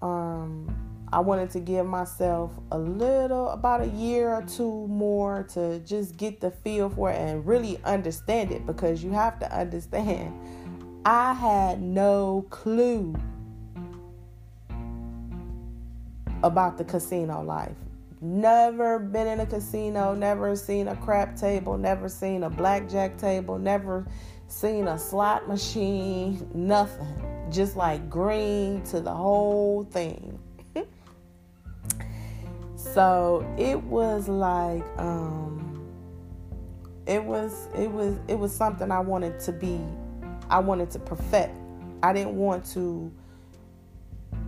Um 0.00 0.79
I 1.12 1.18
wanted 1.18 1.50
to 1.50 1.60
give 1.60 1.86
myself 1.86 2.52
a 2.70 2.78
little 2.78 3.48
about 3.48 3.80
a 3.80 3.88
year 3.88 4.32
or 4.32 4.42
two 4.42 4.86
more 4.86 5.42
to 5.54 5.80
just 5.80 6.16
get 6.16 6.40
the 6.40 6.52
feel 6.52 6.88
for 6.88 7.10
it 7.10 7.16
and 7.16 7.44
really 7.44 7.80
understand 7.84 8.52
it 8.52 8.64
because 8.64 9.02
you 9.02 9.10
have 9.10 9.38
to 9.40 9.52
understand 9.52 10.32
I 11.04 11.32
had 11.32 11.80
no 11.80 12.46
clue 12.50 13.16
about 16.42 16.78
the 16.78 16.84
casino 16.84 17.42
life. 17.42 17.76
Never 18.20 18.98
been 18.98 19.26
in 19.26 19.40
a 19.40 19.46
casino, 19.46 20.14
never 20.14 20.54
seen 20.54 20.88
a 20.88 20.96
crap 20.96 21.36
table, 21.36 21.78
never 21.78 22.08
seen 22.08 22.42
a 22.44 22.50
blackjack 22.50 23.16
table, 23.16 23.58
never 23.58 24.06
seen 24.46 24.88
a 24.88 24.98
slot 24.98 25.48
machine, 25.48 26.46
nothing. 26.54 27.06
Just 27.50 27.76
like 27.76 28.10
green 28.10 28.82
to 28.84 29.00
the 29.00 29.12
whole 29.12 29.84
thing. 29.84 30.38
So 32.80 33.46
it 33.58 33.82
was 33.82 34.28
like 34.28 34.84
um 34.98 35.86
it 37.06 37.22
was 37.22 37.68
it 37.74 37.90
was 37.90 38.18
it 38.28 38.38
was 38.38 38.54
something 38.54 38.90
I 38.90 39.00
wanted 39.00 39.38
to 39.40 39.52
be 39.52 39.80
I 40.48 40.58
wanted 40.58 40.90
to 40.92 40.98
perfect. 40.98 41.54
I 42.02 42.12
didn't 42.12 42.36
want 42.36 42.64
to 42.72 43.12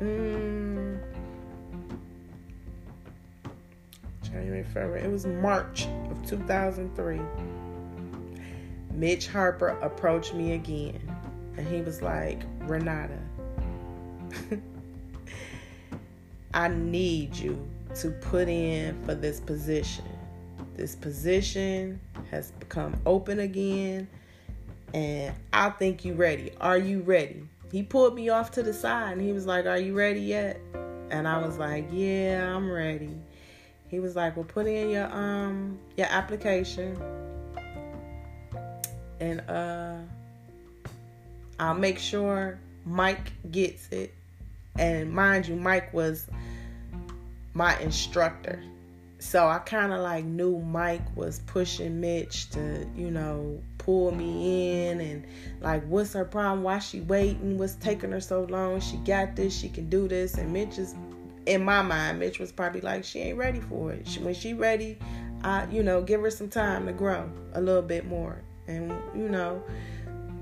mm, 0.00 0.77
January, 4.38 4.62
February. 4.62 5.02
It 5.02 5.10
was 5.10 5.26
March 5.26 5.88
of 6.10 6.24
2003. 6.24 7.20
Mitch 8.92 9.26
Harper 9.26 9.70
approached 9.82 10.32
me 10.32 10.52
again 10.52 11.00
and 11.56 11.66
he 11.66 11.80
was 11.80 12.02
like, 12.02 12.42
Renata, 12.60 13.18
I 16.54 16.68
need 16.68 17.34
you 17.34 17.68
to 17.96 18.10
put 18.10 18.48
in 18.48 19.04
for 19.04 19.16
this 19.16 19.40
position. 19.40 20.04
This 20.76 20.94
position 20.94 22.00
has 22.30 22.52
become 22.52 22.94
open 23.04 23.40
again, 23.40 24.06
and 24.94 25.34
I 25.52 25.70
think 25.70 26.04
you're 26.04 26.14
ready. 26.14 26.52
Are 26.60 26.78
you 26.78 27.00
ready? 27.00 27.42
He 27.72 27.82
pulled 27.82 28.14
me 28.14 28.28
off 28.28 28.52
to 28.52 28.62
the 28.62 28.72
side 28.72 29.14
and 29.14 29.20
he 29.20 29.32
was 29.32 29.46
like, 29.46 29.66
Are 29.66 29.78
you 29.78 29.94
ready 29.94 30.20
yet? 30.20 30.60
And 31.10 31.26
I 31.26 31.44
was 31.44 31.58
like, 31.58 31.88
Yeah, 31.90 32.54
I'm 32.54 32.70
ready. 32.70 33.16
He 33.88 34.00
was 34.00 34.16
like, 34.16 34.36
Well, 34.36 34.44
put 34.44 34.66
in 34.66 34.90
your 34.90 35.12
um 35.12 35.78
your 35.96 36.06
application 36.08 36.96
and 39.20 39.40
uh 39.48 39.96
I'll 41.58 41.74
make 41.74 41.98
sure 41.98 42.58
Mike 42.84 43.32
gets 43.50 43.88
it. 43.88 44.14
And 44.78 45.12
mind 45.12 45.48
you, 45.48 45.56
Mike 45.56 45.92
was 45.92 46.26
my 47.52 47.76
instructor. 47.80 48.62
So 49.18 49.48
I 49.48 49.58
kind 49.58 49.92
of 49.92 49.98
like 50.00 50.24
knew 50.24 50.60
Mike 50.60 51.16
was 51.16 51.40
pushing 51.40 52.00
Mitch 52.00 52.50
to, 52.50 52.86
you 52.94 53.10
know, 53.10 53.60
pull 53.78 54.12
me 54.12 54.86
in 54.86 55.00
and 55.00 55.26
like, 55.60 55.84
what's 55.86 56.12
her 56.12 56.24
problem? 56.24 56.62
Why 56.62 56.78
she 56.78 57.00
waiting? 57.00 57.58
What's 57.58 57.74
taking 57.74 58.12
her 58.12 58.20
so 58.20 58.44
long? 58.44 58.78
She 58.80 58.96
got 58.98 59.34
this. 59.34 59.58
She 59.58 59.68
can 59.68 59.90
do 59.90 60.06
this. 60.06 60.34
And 60.34 60.52
Mitch 60.52 60.78
is, 60.78 60.94
in 61.48 61.64
my 61.64 61.82
mind, 61.82 62.18
Mitch 62.18 62.38
was 62.38 62.52
probably 62.52 62.80
like, 62.80 63.04
she 63.04 63.20
ain't 63.20 63.38
ready 63.38 63.60
for 63.60 63.92
it. 63.92 64.06
She, 64.06 64.20
when 64.20 64.34
she 64.34 64.54
ready, 64.54 64.98
I, 65.42 65.66
you 65.70 65.82
know, 65.82 66.02
give 66.02 66.20
her 66.20 66.30
some 66.30 66.48
time 66.48 66.86
to 66.86 66.92
grow 66.92 67.30
a 67.54 67.60
little 67.60 67.82
bit 67.82 68.06
more. 68.06 68.42
And 68.66 68.92
you 69.14 69.28
know, 69.28 69.62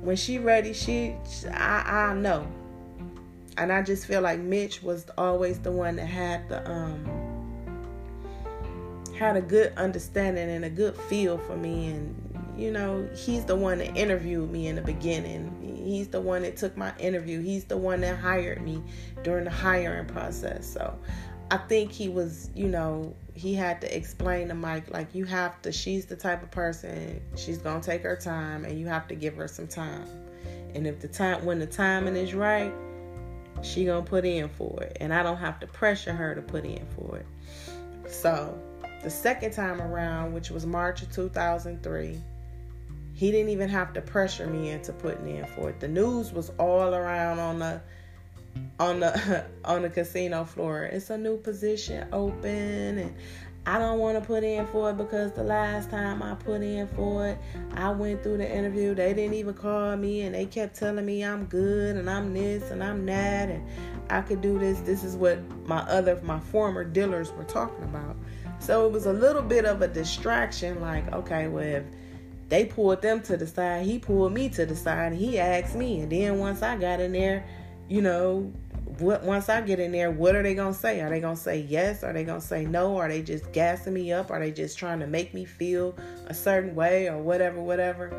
when 0.00 0.16
she 0.16 0.38
ready, 0.38 0.72
she, 0.72 1.14
I, 1.52 2.10
I 2.10 2.14
know 2.14 2.46
and 3.58 3.72
I 3.72 3.82
just 3.82 4.06
feel 4.06 4.20
like 4.20 4.38
Mitch 4.38 4.82
was 4.82 5.06
always 5.16 5.58
the 5.58 5.72
one 5.72 5.96
that 5.96 6.06
had 6.06 6.48
the 6.48 6.68
um 6.70 7.04
had 9.18 9.36
a 9.36 9.40
good 9.40 9.72
understanding 9.76 10.50
and 10.50 10.64
a 10.64 10.70
good 10.70 10.96
feel 10.96 11.38
for 11.38 11.56
me 11.56 11.88
and 11.88 12.54
you 12.56 12.70
know 12.70 13.08
he's 13.14 13.44
the 13.44 13.56
one 13.56 13.78
that 13.78 13.96
interviewed 13.96 14.50
me 14.50 14.66
in 14.66 14.76
the 14.76 14.82
beginning 14.82 15.50
he's 15.86 16.08
the 16.08 16.20
one 16.20 16.42
that 16.42 16.56
took 16.56 16.76
my 16.76 16.92
interview. 16.98 17.40
He's 17.40 17.64
the 17.64 17.76
one 17.76 18.00
that 18.02 18.18
hired 18.18 18.62
me 18.62 18.82
during 19.22 19.44
the 19.44 19.50
hiring 19.50 20.06
process. 20.06 20.66
So 20.66 20.98
i 21.50 21.56
think 21.56 21.92
he 21.92 22.08
was 22.08 22.50
you 22.54 22.66
know 22.66 23.14
he 23.34 23.54
had 23.54 23.80
to 23.80 23.96
explain 23.96 24.48
to 24.48 24.54
mike 24.54 24.90
like 24.90 25.14
you 25.14 25.24
have 25.24 25.60
to 25.62 25.70
she's 25.70 26.06
the 26.06 26.16
type 26.16 26.42
of 26.42 26.50
person 26.50 27.20
she's 27.36 27.58
gonna 27.58 27.80
take 27.80 28.02
her 28.02 28.16
time 28.16 28.64
and 28.64 28.80
you 28.80 28.86
have 28.86 29.06
to 29.06 29.14
give 29.14 29.36
her 29.36 29.48
some 29.48 29.66
time. 29.66 30.06
And 30.74 30.86
if 30.86 31.00
the 31.00 31.08
time 31.08 31.44
when 31.44 31.58
the 31.58 31.66
timing 31.66 32.16
is 32.16 32.34
right 32.34 32.72
she 33.62 33.86
gonna 33.86 34.04
put 34.04 34.24
in 34.24 34.48
for 34.48 34.82
it. 34.82 34.96
And 35.00 35.14
i 35.14 35.22
don't 35.22 35.38
have 35.38 35.60
to 35.60 35.66
pressure 35.66 36.12
her 36.12 36.34
to 36.34 36.42
put 36.42 36.64
in 36.64 36.84
for 36.96 37.18
it. 37.18 37.26
So 38.10 38.58
the 39.02 39.10
second 39.10 39.52
time 39.52 39.80
around 39.80 40.32
which 40.32 40.50
was 40.50 40.66
march 40.66 41.02
of 41.02 41.12
2003 41.12 42.20
he 43.16 43.30
didn't 43.30 43.48
even 43.48 43.68
have 43.68 43.92
to 43.94 44.00
pressure 44.02 44.46
me 44.46 44.70
into 44.70 44.92
putting 44.92 45.28
in 45.28 45.44
for 45.46 45.70
it 45.70 45.80
the 45.80 45.88
news 45.88 46.32
was 46.32 46.50
all 46.58 46.94
around 46.94 47.38
on 47.38 47.58
the 47.58 47.80
on 48.78 49.00
the 49.00 49.44
on 49.64 49.82
the 49.82 49.90
casino 49.90 50.44
floor 50.44 50.84
it's 50.84 51.10
a 51.10 51.16
new 51.16 51.36
position 51.38 52.06
open 52.12 52.98
and 52.98 53.14
I 53.68 53.80
don't 53.80 53.98
want 53.98 54.16
to 54.16 54.24
put 54.24 54.44
in 54.44 54.64
for 54.68 54.90
it 54.90 54.96
because 54.96 55.32
the 55.32 55.42
last 55.42 55.90
time 55.90 56.22
I 56.22 56.36
put 56.36 56.62
in 56.62 56.86
for 56.86 57.26
it, 57.26 57.38
I 57.74 57.90
went 57.90 58.22
through 58.22 58.36
the 58.36 58.48
interview. 58.48 58.94
They 58.94 59.12
didn't 59.12 59.34
even 59.34 59.54
call 59.54 59.96
me 59.96 60.22
and 60.22 60.36
they 60.36 60.46
kept 60.46 60.76
telling 60.76 61.04
me 61.04 61.24
I'm 61.24 61.46
good 61.46 61.96
and 61.96 62.08
I'm 62.08 62.32
this 62.32 62.70
and 62.70 62.82
I'm 62.82 63.04
that 63.06 63.48
and 63.48 63.66
I 64.08 64.20
could 64.20 64.40
do 64.40 64.56
this. 64.56 64.78
This 64.80 65.02
is 65.02 65.16
what 65.16 65.40
my 65.66 65.80
other, 65.80 66.20
my 66.22 66.38
former 66.38 66.84
dealers 66.84 67.32
were 67.32 67.42
talking 67.42 67.82
about. 67.82 68.16
So 68.60 68.86
it 68.86 68.92
was 68.92 69.06
a 69.06 69.12
little 69.12 69.42
bit 69.42 69.64
of 69.64 69.82
a 69.82 69.88
distraction 69.88 70.80
like, 70.80 71.12
okay, 71.12 71.48
well, 71.48 71.64
if 71.64 71.84
they 72.48 72.64
pulled 72.64 73.02
them 73.02 73.20
to 73.22 73.36
the 73.36 73.46
side, 73.46 73.86
he 73.86 73.98
pulled 73.98 74.32
me 74.32 74.48
to 74.50 74.66
the 74.66 74.76
side 74.76 75.12
he 75.12 75.38
asked 75.38 75.74
me. 75.74 76.00
And 76.00 76.10
then 76.12 76.38
once 76.38 76.62
I 76.62 76.76
got 76.76 77.00
in 77.00 77.12
there, 77.12 77.44
you 77.88 78.02
know, 78.02 78.52
what 78.98 79.22
once 79.24 79.48
I 79.48 79.60
get 79.60 79.80
in 79.80 79.92
there, 79.92 80.10
what 80.10 80.34
are 80.34 80.42
they 80.42 80.54
gonna 80.54 80.72
say? 80.72 81.00
Are 81.00 81.10
they 81.10 81.20
gonna 81.20 81.36
say 81.36 81.60
yes? 81.60 82.02
Are 82.02 82.12
they 82.12 82.24
gonna 82.24 82.40
say 82.40 82.64
no? 82.64 82.96
Are 82.96 83.08
they 83.08 83.20
just 83.20 83.52
gassing 83.52 83.92
me 83.92 84.12
up? 84.12 84.30
Are 84.30 84.40
they 84.40 84.52
just 84.52 84.78
trying 84.78 85.00
to 85.00 85.06
make 85.06 85.34
me 85.34 85.44
feel 85.44 85.96
a 86.26 86.34
certain 86.34 86.74
way 86.74 87.08
or 87.08 87.18
whatever, 87.18 87.60
whatever? 87.60 88.12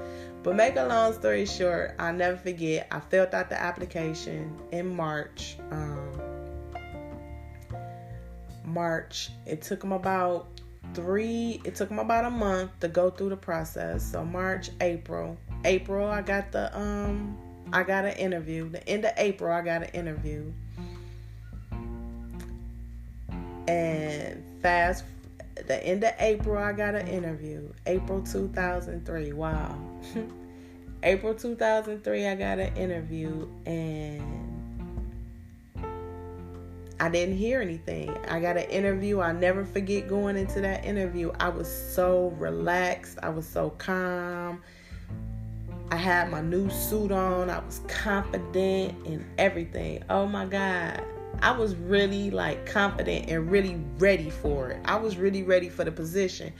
But 0.44 0.56
make 0.56 0.76
a 0.76 0.86
long 0.86 1.13
story 1.13 1.46
short, 1.46 1.96
I 2.00 2.12
never 2.12 2.38
forget. 2.38 2.88
I 2.92 3.00
filled 3.00 3.34
out 3.34 3.50
the 3.50 3.60
application 3.60 4.56
in 4.72 4.96
March. 4.96 5.58
Um, 5.72 6.22
March. 8.63 9.32
It 9.46 9.62
took 9.62 9.80
them 9.80 9.94
about 9.94 10.57
three. 10.93 11.62
It 11.63 11.76
took 11.76 11.89
them 11.89 12.00
about 12.00 12.26
a 12.26 12.30
month 12.30 12.71
to 12.82 12.88
go 12.88 13.10
through 13.10 13.30
the 13.30 13.38
process. 13.38 14.04
So 14.04 14.23
March, 14.23 14.69
April, 14.82 15.38
April, 15.65 16.08
I 16.08 16.21
got 16.21 16.52
the 16.52 16.76
um 16.78 17.38
I 17.73 17.84
got 17.84 18.06
an 18.06 18.13
interview. 18.13 18.69
The 18.69 18.88
end 18.88 19.06
of 19.06 19.12
April, 19.17 19.52
I 19.52 19.62
got 19.62 19.84
an 19.84 19.89
interview. 19.89 20.52
And 23.67 24.43
fast, 24.62 25.04
the 25.67 25.86
end 25.86 26.04
of 26.04 26.13
April, 26.19 26.58
I 26.58 26.71
got 26.71 26.95
an 26.95 27.08
interview. 27.08 27.69
April 27.86 28.21
2003. 28.21 29.34
Wow. 29.34 29.78
April 31.04 31.36
2003, 31.36 32.28
I 32.28 32.36
got 32.36 32.60
an 32.60 32.76
interview 32.78 33.47
and 33.65 34.57
I 37.00 37.10
didn't 37.10 37.38
hear 37.38 37.62
anything. 37.62 38.18
I 38.28 38.40
got 38.40 38.58
an 38.58 38.70
interview. 38.70 39.22
I 39.22 39.32
never 39.32 39.64
forget 39.64 40.08
going 40.08 40.36
into 40.36 40.62
that 40.62 40.84
interview. 40.84 41.32
I 41.40 41.50
was 41.50 41.70
so 41.70 42.34
relaxed. 42.38 43.20
I 43.22 43.30
was 43.30 43.48
so 43.48 43.70
calm. 43.72 44.64
I 45.92 45.96
had 45.96 46.32
my 46.32 46.42
new 46.42 46.70
suit 46.70 47.12
on. 47.12 47.52
I 47.52 47.60
was 47.60 47.82
confident 47.88 49.06
in 49.06 49.26
everything. 49.38 50.04
Oh 50.10 50.26
my 50.26 50.46
God. 50.46 51.04
I 51.42 51.52
was 51.52 51.76
really 51.76 52.32
like 52.32 52.66
confident 52.66 53.30
and 53.30 53.52
really 53.52 53.80
ready 54.00 54.32
for 54.32 54.72
it. 54.72 54.82
I 54.86 54.96
was 54.96 55.18
really 55.18 55.44
ready 55.44 55.70
for 55.70 55.84
the 55.84 55.92
position. 55.92 56.52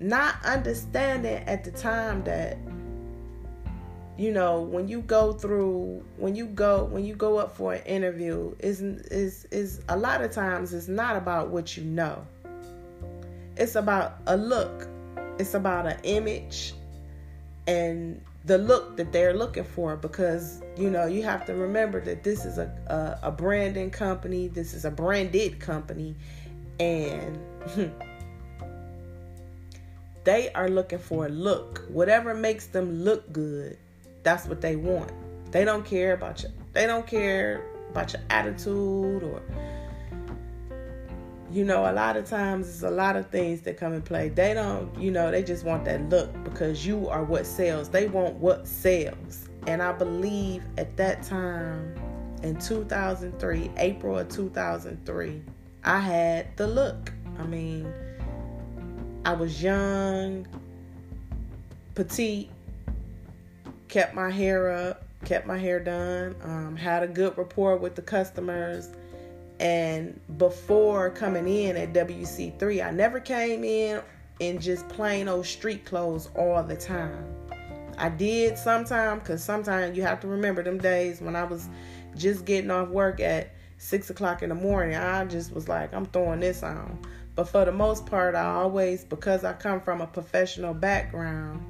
Not 0.00 0.34
understanding 0.44 1.44
at 1.46 1.62
the 1.62 1.70
time 1.70 2.24
that 2.24 2.58
you 4.16 4.30
know, 4.30 4.60
when 4.60 4.86
you 4.86 5.00
go 5.02 5.32
through 5.32 6.04
when 6.18 6.36
you 6.36 6.46
go 6.46 6.84
when 6.84 7.04
you 7.04 7.14
go 7.14 7.38
up 7.38 7.56
for 7.56 7.74
an 7.74 7.82
interview 7.84 8.54
is 8.60 8.80
is 8.80 9.46
is 9.50 9.80
a 9.88 9.96
lot 9.96 10.22
of 10.22 10.30
times 10.30 10.72
it's 10.72 10.88
not 10.88 11.16
about 11.16 11.48
what 11.48 11.76
you 11.76 11.84
know. 11.84 12.24
It's 13.56 13.74
about 13.74 14.18
a 14.26 14.36
look. 14.36 14.88
It's 15.38 15.54
about 15.54 15.86
an 15.86 15.98
image 16.04 16.74
and 17.66 18.20
the 18.44 18.58
look 18.58 18.96
that 18.96 19.10
they're 19.10 19.34
looking 19.34 19.64
for 19.64 19.96
because 19.96 20.62
you 20.76 20.90
know 20.90 21.06
you 21.06 21.22
have 21.22 21.46
to 21.46 21.54
remember 21.54 22.00
that 22.00 22.22
this 22.22 22.44
is 22.44 22.58
a, 22.58 22.70
a, 23.22 23.28
a 23.28 23.30
branding 23.32 23.90
company 23.90 24.48
this 24.48 24.74
is 24.74 24.84
a 24.84 24.90
branded 24.90 25.58
company 25.58 26.14
and 26.78 27.38
they 30.24 30.52
are 30.52 30.68
looking 30.68 30.98
for 30.98 31.24
a 31.26 31.30
look 31.30 31.82
whatever 31.88 32.34
makes 32.34 32.66
them 32.66 33.02
look 33.02 33.32
good 33.32 33.78
that's 34.24 34.46
what 34.46 34.60
they 34.60 34.76
want 34.76 35.12
they 35.52 35.64
don't 35.64 35.84
care 35.84 36.14
about 36.14 36.42
you 36.42 36.48
they 36.72 36.86
don't 36.86 37.06
care 37.06 37.64
about 37.90 38.12
your 38.12 38.22
attitude 38.30 39.22
or 39.22 39.40
you 41.54 41.64
know, 41.64 41.88
a 41.88 41.92
lot 41.92 42.16
of 42.16 42.28
times 42.28 42.66
there's 42.66 42.82
a 42.82 42.94
lot 42.94 43.14
of 43.14 43.28
things 43.28 43.60
that 43.60 43.76
come 43.76 43.92
in 43.92 44.02
play. 44.02 44.28
They 44.28 44.54
don't, 44.54 44.92
you 45.00 45.12
know, 45.12 45.30
they 45.30 45.44
just 45.44 45.64
want 45.64 45.84
that 45.84 46.08
look 46.08 46.32
because 46.42 46.84
you 46.84 47.08
are 47.08 47.22
what 47.22 47.46
sells. 47.46 47.88
They 47.88 48.08
want 48.08 48.34
what 48.34 48.66
sells. 48.66 49.48
And 49.68 49.80
I 49.80 49.92
believe 49.92 50.64
at 50.78 50.96
that 50.96 51.22
time 51.22 51.94
in 52.42 52.56
2003, 52.56 53.70
April 53.76 54.18
of 54.18 54.28
2003, 54.30 55.42
I 55.84 55.98
had 56.00 56.56
the 56.56 56.66
look. 56.66 57.12
I 57.38 57.44
mean, 57.44 57.92
I 59.24 59.32
was 59.34 59.62
young, 59.62 60.48
petite, 61.94 62.50
kept 63.94 64.12
my 64.12 64.30
hair 64.30 64.70
up, 64.70 65.04
kept 65.24 65.46
my 65.46 65.56
hair 65.56 65.78
done, 65.78 66.34
um, 66.42 66.74
had 66.74 67.04
a 67.04 67.06
good 67.06 67.38
rapport 67.38 67.76
with 67.76 67.94
the 67.94 68.02
customers 68.02 68.88
and 69.60 70.18
before 70.36 71.10
coming 71.10 71.46
in 71.46 71.76
at 71.76 71.92
WC3, 71.92 72.84
I 72.84 72.90
never 72.90 73.20
came 73.20 73.62
in 73.62 74.02
in 74.40 74.58
just 74.58 74.88
plain 74.88 75.28
old 75.28 75.46
street 75.46 75.84
clothes 75.84 76.28
all 76.34 76.62
the 76.64 76.76
time. 76.76 77.24
I 77.96 78.08
did 78.08 78.58
sometimes 78.58 79.22
because 79.22 79.44
sometimes 79.44 79.96
you 79.96 80.02
have 80.02 80.18
to 80.20 80.26
remember 80.26 80.64
them 80.64 80.78
days 80.78 81.20
when 81.20 81.36
I 81.36 81.44
was 81.44 81.68
just 82.16 82.44
getting 82.44 82.72
off 82.72 82.88
work 82.88 83.20
at 83.20 83.52
six 83.78 84.10
o'clock 84.10 84.42
in 84.42 84.48
the 84.48 84.56
morning. 84.56 84.96
I 84.96 85.24
just 85.26 85.54
was 85.54 85.68
like, 85.68 85.94
I'm 85.94 86.06
throwing 86.06 86.40
this 86.40 86.64
on. 86.64 86.98
But 87.36 87.48
for 87.48 87.64
the 87.64 87.72
most 87.72 88.06
part, 88.06 88.34
I 88.34 88.44
always, 88.44 89.04
because 89.04 89.44
I 89.44 89.52
come 89.52 89.80
from 89.80 90.00
a 90.00 90.06
professional 90.06 90.74
background, 90.74 91.64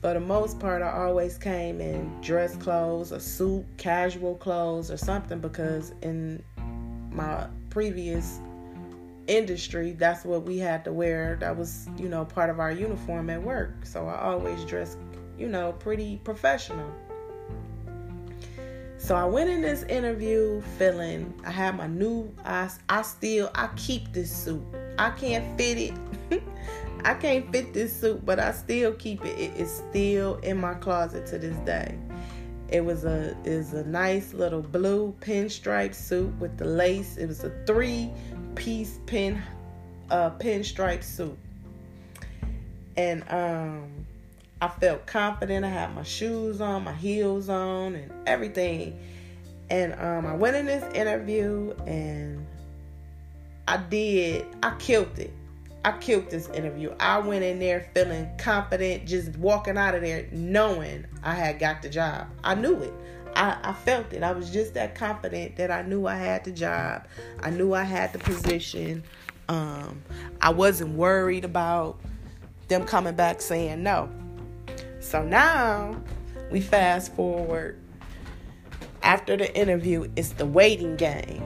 for 0.00 0.14
the 0.14 0.20
most 0.20 0.58
part, 0.58 0.82
I 0.82 0.90
always 0.90 1.36
came 1.36 1.80
in 1.80 2.20
dress 2.22 2.56
clothes, 2.56 3.12
a 3.12 3.20
suit, 3.20 3.66
casual 3.76 4.34
clothes, 4.36 4.90
or 4.90 4.96
something 4.96 5.40
because 5.40 5.92
in 6.00 6.42
my 7.12 7.46
previous 7.68 8.40
industry, 9.26 9.92
that's 9.92 10.24
what 10.24 10.44
we 10.44 10.58
had 10.58 10.84
to 10.84 10.92
wear. 10.92 11.36
That 11.40 11.56
was, 11.56 11.88
you 11.98 12.08
know, 12.08 12.24
part 12.24 12.48
of 12.48 12.60
our 12.60 12.72
uniform 12.72 13.28
at 13.28 13.42
work. 13.42 13.84
So 13.84 14.06
I 14.06 14.18
always 14.20 14.64
dressed, 14.64 14.98
you 15.38 15.48
know, 15.48 15.72
pretty 15.72 16.16
professional. 16.24 16.90
So 18.96 19.14
I 19.16 19.24
went 19.24 19.50
in 19.50 19.60
this 19.60 19.82
interview 19.84 20.62
feeling 20.78 21.32
I 21.44 21.50
had 21.50 21.76
my 21.76 21.86
new 21.86 22.32
I 22.44 22.70
I 22.88 23.02
still 23.02 23.50
I 23.54 23.68
keep 23.76 24.12
this 24.12 24.30
suit. 24.30 24.62
I 24.98 25.10
can't 25.10 25.58
fit 25.58 25.78
it. 25.78 26.42
I 27.04 27.14
can't 27.14 27.50
fit 27.52 27.72
this 27.72 27.98
suit, 27.98 28.24
but 28.24 28.38
I 28.38 28.52
still 28.52 28.92
keep 28.92 29.24
it. 29.24 29.38
It 29.38 29.56
is 29.56 29.82
still 29.88 30.36
in 30.36 30.58
my 30.58 30.74
closet 30.74 31.26
to 31.26 31.38
this 31.38 31.56
day. 31.58 31.96
It 32.68 32.84
was 32.84 33.04
a 33.04 33.36
is 33.44 33.72
a 33.72 33.84
nice 33.84 34.32
little 34.32 34.62
blue 34.62 35.14
pinstripe 35.20 35.94
suit 35.94 36.32
with 36.38 36.56
the 36.56 36.64
lace. 36.64 37.16
It 37.16 37.26
was 37.26 37.42
a 37.42 37.50
three 37.66 38.10
piece 38.54 39.00
pin 39.06 39.42
uh 40.10 40.30
pinstripe 40.30 41.02
suit. 41.02 41.36
And 42.96 43.24
um 43.28 44.06
I 44.62 44.68
felt 44.68 45.06
confident. 45.06 45.64
I 45.64 45.70
had 45.70 45.94
my 45.94 46.02
shoes 46.02 46.60
on, 46.60 46.84
my 46.84 46.92
heels 46.92 47.48
on, 47.48 47.94
and 47.94 48.12
everything. 48.26 48.98
And 49.70 49.94
um, 49.94 50.26
I 50.26 50.34
went 50.34 50.56
in 50.56 50.66
this 50.66 50.84
interview 50.94 51.72
and 51.86 52.46
I 53.66 53.78
did, 53.78 54.44
I 54.62 54.74
killed 54.78 55.18
it. 55.18 55.32
I 55.84 55.92
killed 55.92 56.30
this 56.30 56.48
interview. 56.50 56.94
I 57.00 57.18
went 57.18 57.42
in 57.42 57.58
there 57.58 57.90
feeling 57.94 58.28
confident, 58.36 59.06
just 59.06 59.34
walking 59.36 59.78
out 59.78 59.94
of 59.94 60.02
there 60.02 60.28
knowing 60.30 61.06
I 61.22 61.34
had 61.34 61.58
got 61.58 61.80
the 61.80 61.88
job. 61.88 62.26
I 62.44 62.54
knew 62.54 62.76
it. 62.82 62.92
I, 63.34 63.56
I 63.62 63.72
felt 63.72 64.12
it. 64.12 64.22
I 64.22 64.32
was 64.32 64.50
just 64.50 64.74
that 64.74 64.94
confident 64.94 65.56
that 65.56 65.70
I 65.70 65.82
knew 65.82 66.06
I 66.06 66.16
had 66.16 66.44
the 66.44 66.52
job. 66.52 67.06
I 67.42 67.50
knew 67.50 67.72
I 67.72 67.84
had 67.84 68.12
the 68.12 68.18
position. 68.18 69.04
Um, 69.48 70.02
I 70.42 70.50
wasn't 70.50 70.96
worried 70.96 71.44
about 71.44 71.98
them 72.68 72.84
coming 72.84 73.14
back 73.14 73.40
saying 73.40 73.82
no. 73.82 74.10
So 75.00 75.22
now 75.22 76.00
we 76.50 76.60
fast 76.60 77.14
forward. 77.14 77.78
After 79.02 79.34
the 79.36 79.56
interview, 79.56 80.10
it's 80.14 80.32
the 80.32 80.44
waiting 80.44 80.96
game. 80.96 81.42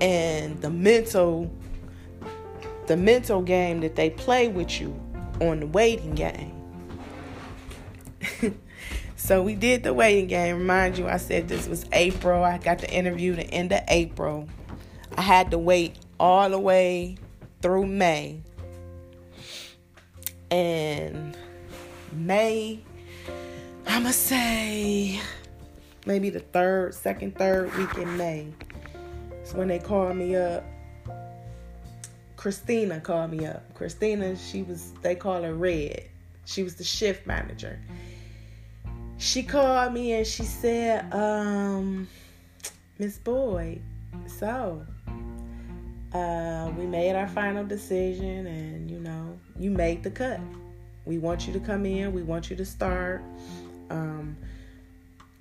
And 0.00 0.60
the 0.60 0.70
mental 0.70 1.50
the 2.86 2.96
mental 2.96 3.42
game 3.42 3.80
that 3.80 3.96
they 3.96 4.10
play 4.10 4.48
with 4.48 4.80
you 4.80 4.98
on 5.40 5.60
the 5.60 5.66
waiting 5.66 6.14
game. 6.14 6.52
so 9.16 9.42
we 9.42 9.54
did 9.54 9.82
the 9.82 9.94
waiting 9.94 10.26
game. 10.26 10.58
Remind 10.58 10.98
you, 10.98 11.08
I 11.08 11.16
said 11.16 11.48
this 11.48 11.66
was 11.66 11.86
April. 11.92 12.42
I 12.42 12.58
got 12.58 12.78
the 12.78 12.90
interview 12.90 13.34
the 13.34 13.44
end 13.44 13.72
of 13.72 13.80
April. 13.88 14.48
I 15.16 15.22
had 15.22 15.50
to 15.50 15.58
wait 15.58 15.96
all 16.18 16.50
the 16.50 16.58
way 16.58 17.16
through 17.62 17.86
May. 17.86 18.40
And 20.50 21.36
May, 22.12 22.80
I'ma 23.86 24.10
say 24.10 25.20
maybe 26.06 26.30
the 26.30 26.40
third, 26.40 26.94
second, 26.94 27.36
third 27.36 27.74
week 27.76 27.96
in 27.96 28.16
May. 28.16 28.48
It's 29.40 29.54
when 29.54 29.68
they 29.68 29.78
called 29.78 30.16
me 30.16 30.36
up 30.36 30.64
Christina 32.44 33.00
called 33.00 33.30
me 33.30 33.46
up. 33.46 33.72
Christina, 33.72 34.36
she 34.36 34.64
was 34.64 34.92
they 35.00 35.14
call 35.14 35.42
her 35.44 35.54
Red. 35.54 36.10
She 36.44 36.62
was 36.62 36.74
the 36.74 36.84
shift 36.84 37.26
manager. 37.26 37.80
She 39.16 39.42
called 39.42 39.94
me 39.94 40.12
and 40.12 40.26
she 40.26 40.42
said, 40.42 41.10
um, 41.14 42.06
Miss 42.98 43.16
Boyd, 43.16 43.80
so 44.26 44.84
uh, 46.12 46.70
we 46.76 46.84
made 46.84 47.16
our 47.16 47.28
final 47.28 47.64
decision 47.64 48.46
and 48.46 48.90
you 48.90 49.00
know, 49.00 49.38
you 49.58 49.70
made 49.70 50.02
the 50.02 50.10
cut. 50.10 50.38
We 51.06 51.16
want 51.16 51.46
you 51.46 51.52
to 51.54 51.60
come 51.60 51.86
in, 51.86 52.12
we 52.12 52.22
want 52.22 52.50
you 52.50 52.56
to 52.56 52.64
start. 52.66 53.22
Um, 53.88 54.36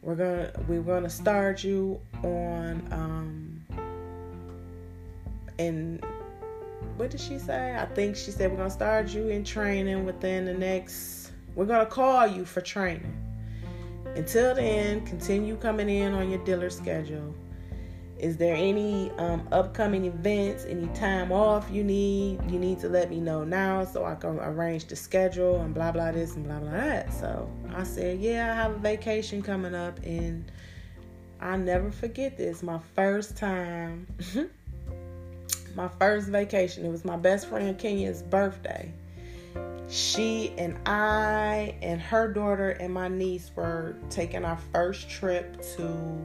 we're 0.01 0.15
gonna 0.15 0.53
we're 0.69 0.81
gonna 0.81 1.09
start 1.09 1.65
you 1.65 1.99
on 2.23 2.81
um 2.91 3.65
and 5.59 6.01
what 6.97 7.11
did 7.11 7.19
she 7.19 7.39
say? 7.39 7.75
I 7.77 7.85
think 7.85 8.15
she 8.15 8.31
said 8.31 8.51
we're 8.51 8.57
gonna 8.57 8.69
start 8.69 9.09
you 9.09 9.29
in 9.29 9.43
training 9.43 10.05
within 10.05 10.45
the 10.45 10.53
next 10.53 11.23
we're 11.55 11.65
gonna 11.65 11.85
call 11.85 12.25
you 12.27 12.45
for 12.45 12.61
training. 12.61 13.15
Until 14.15 14.55
then, 14.55 15.05
continue 15.05 15.55
coming 15.55 15.89
in 15.89 16.13
on 16.13 16.29
your 16.29 16.43
dealer 16.45 16.69
schedule. 16.69 17.33
Is 18.19 18.37
there 18.37 18.55
any 18.55 19.11
um, 19.17 19.47
upcoming 19.51 20.05
events, 20.05 20.65
any 20.65 20.87
time 20.89 21.31
off 21.31 21.69
you 21.69 21.83
need? 21.83 22.39
You 22.49 22.57
need 22.57 22.79
to 22.79 22.89
let 22.89 23.09
me 23.09 23.19
know 23.19 23.43
now 23.43 23.83
so 23.85 24.05
I 24.05 24.15
can 24.15 24.39
arrange 24.39 24.85
the 24.85 24.95
schedule 24.95 25.61
and 25.61 25.73
blah 25.73 25.91
blah 25.91 26.11
this 26.11 26.35
and 26.35 26.45
blah 26.45 26.59
blah 26.59 26.71
that. 26.71 27.11
So 27.13 27.49
I 27.75 27.83
said, 27.83 28.19
yeah, 28.19 28.51
I 28.51 28.55
have 28.55 28.71
a 28.71 28.79
vacation 28.79 29.41
coming 29.41 29.75
up, 29.75 29.99
and 30.03 30.51
I 31.41 31.57
never 31.57 31.91
forget 31.91 32.37
this. 32.37 32.63
My 32.63 32.79
first 32.95 33.35
time, 33.35 34.07
my 35.75 35.87
first 35.99 36.27
vacation. 36.27 36.85
It 36.85 36.89
was 36.89 37.05
my 37.05 37.17
best 37.17 37.47
friend 37.47 37.77
Kenya's 37.77 38.21
birthday. 38.21 38.91
She 39.89 40.53
and 40.57 40.77
I 40.87 41.75
and 41.81 42.01
her 42.01 42.27
daughter 42.31 42.71
and 42.71 42.93
my 42.93 43.07
niece 43.07 43.51
were 43.55 43.95
taking 44.09 44.45
our 44.45 44.57
first 44.71 45.09
trip 45.09 45.61
to 45.75 46.21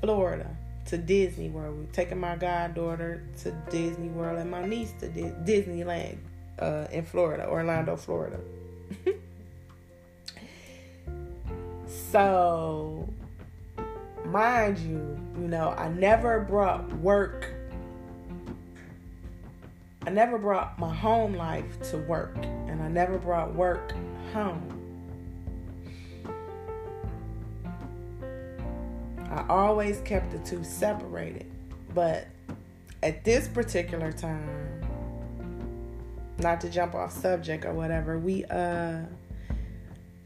Florida 0.00 0.48
to 0.86 0.98
Disney 0.98 1.48
World. 1.48 1.76
We 1.76 1.84
were 1.84 1.92
taking 1.92 2.18
my 2.18 2.36
goddaughter 2.36 3.22
to 3.42 3.50
Disney 3.70 4.08
World 4.08 4.38
and 4.38 4.50
my 4.50 4.64
niece 4.64 4.92
to 5.00 5.08
Disneyland 5.08 6.18
uh, 6.58 6.86
in 6.90 7.04
Florida, 7.04 7.46
Orlando, 7.48 7.96
Florida. 7.96 8.38
so, 12.12 13.07
mind 14.28 14.78
you, 14.78 15.18
you 15.40 15.48
know, 15.48 15.70
I 15.70 15.88
never 15.88 16.40
brought 16.40 16.92
work. 16.98 17.52
I 20.06 20.10
never 20.10 20.38
brought 20.38 20.78
my 20.78 20.94
home 20.94 21.34
life 21.34 21.80
to 21.90 21.98
work, 21.98 22.36
and 22.36 22.82
I 22.82 22.88
never 22.88 23.18
brought 23.18 23.54
work 23.54 23.92
home. 24.32 24.74
I 29.30 29.44
always 29.48 30.00
kept 30.00 30.30
the 30.30 30.38
two 30.38 30.64
separated. 30.64 31.46
But 31.94 32.26
at 33.02 33.24
this 33.24 33.48
particular 33.48 34.12
time, 34.12 34.82
not 36.38 36.60
to 36.62 36.70
jump 36.70 36.94
off 36.94 37.12
subject 37.12 37.64
or 37.64 37.72
whatever, 37.72 38.18
we 38.18 38.44
uh 38.46 39.00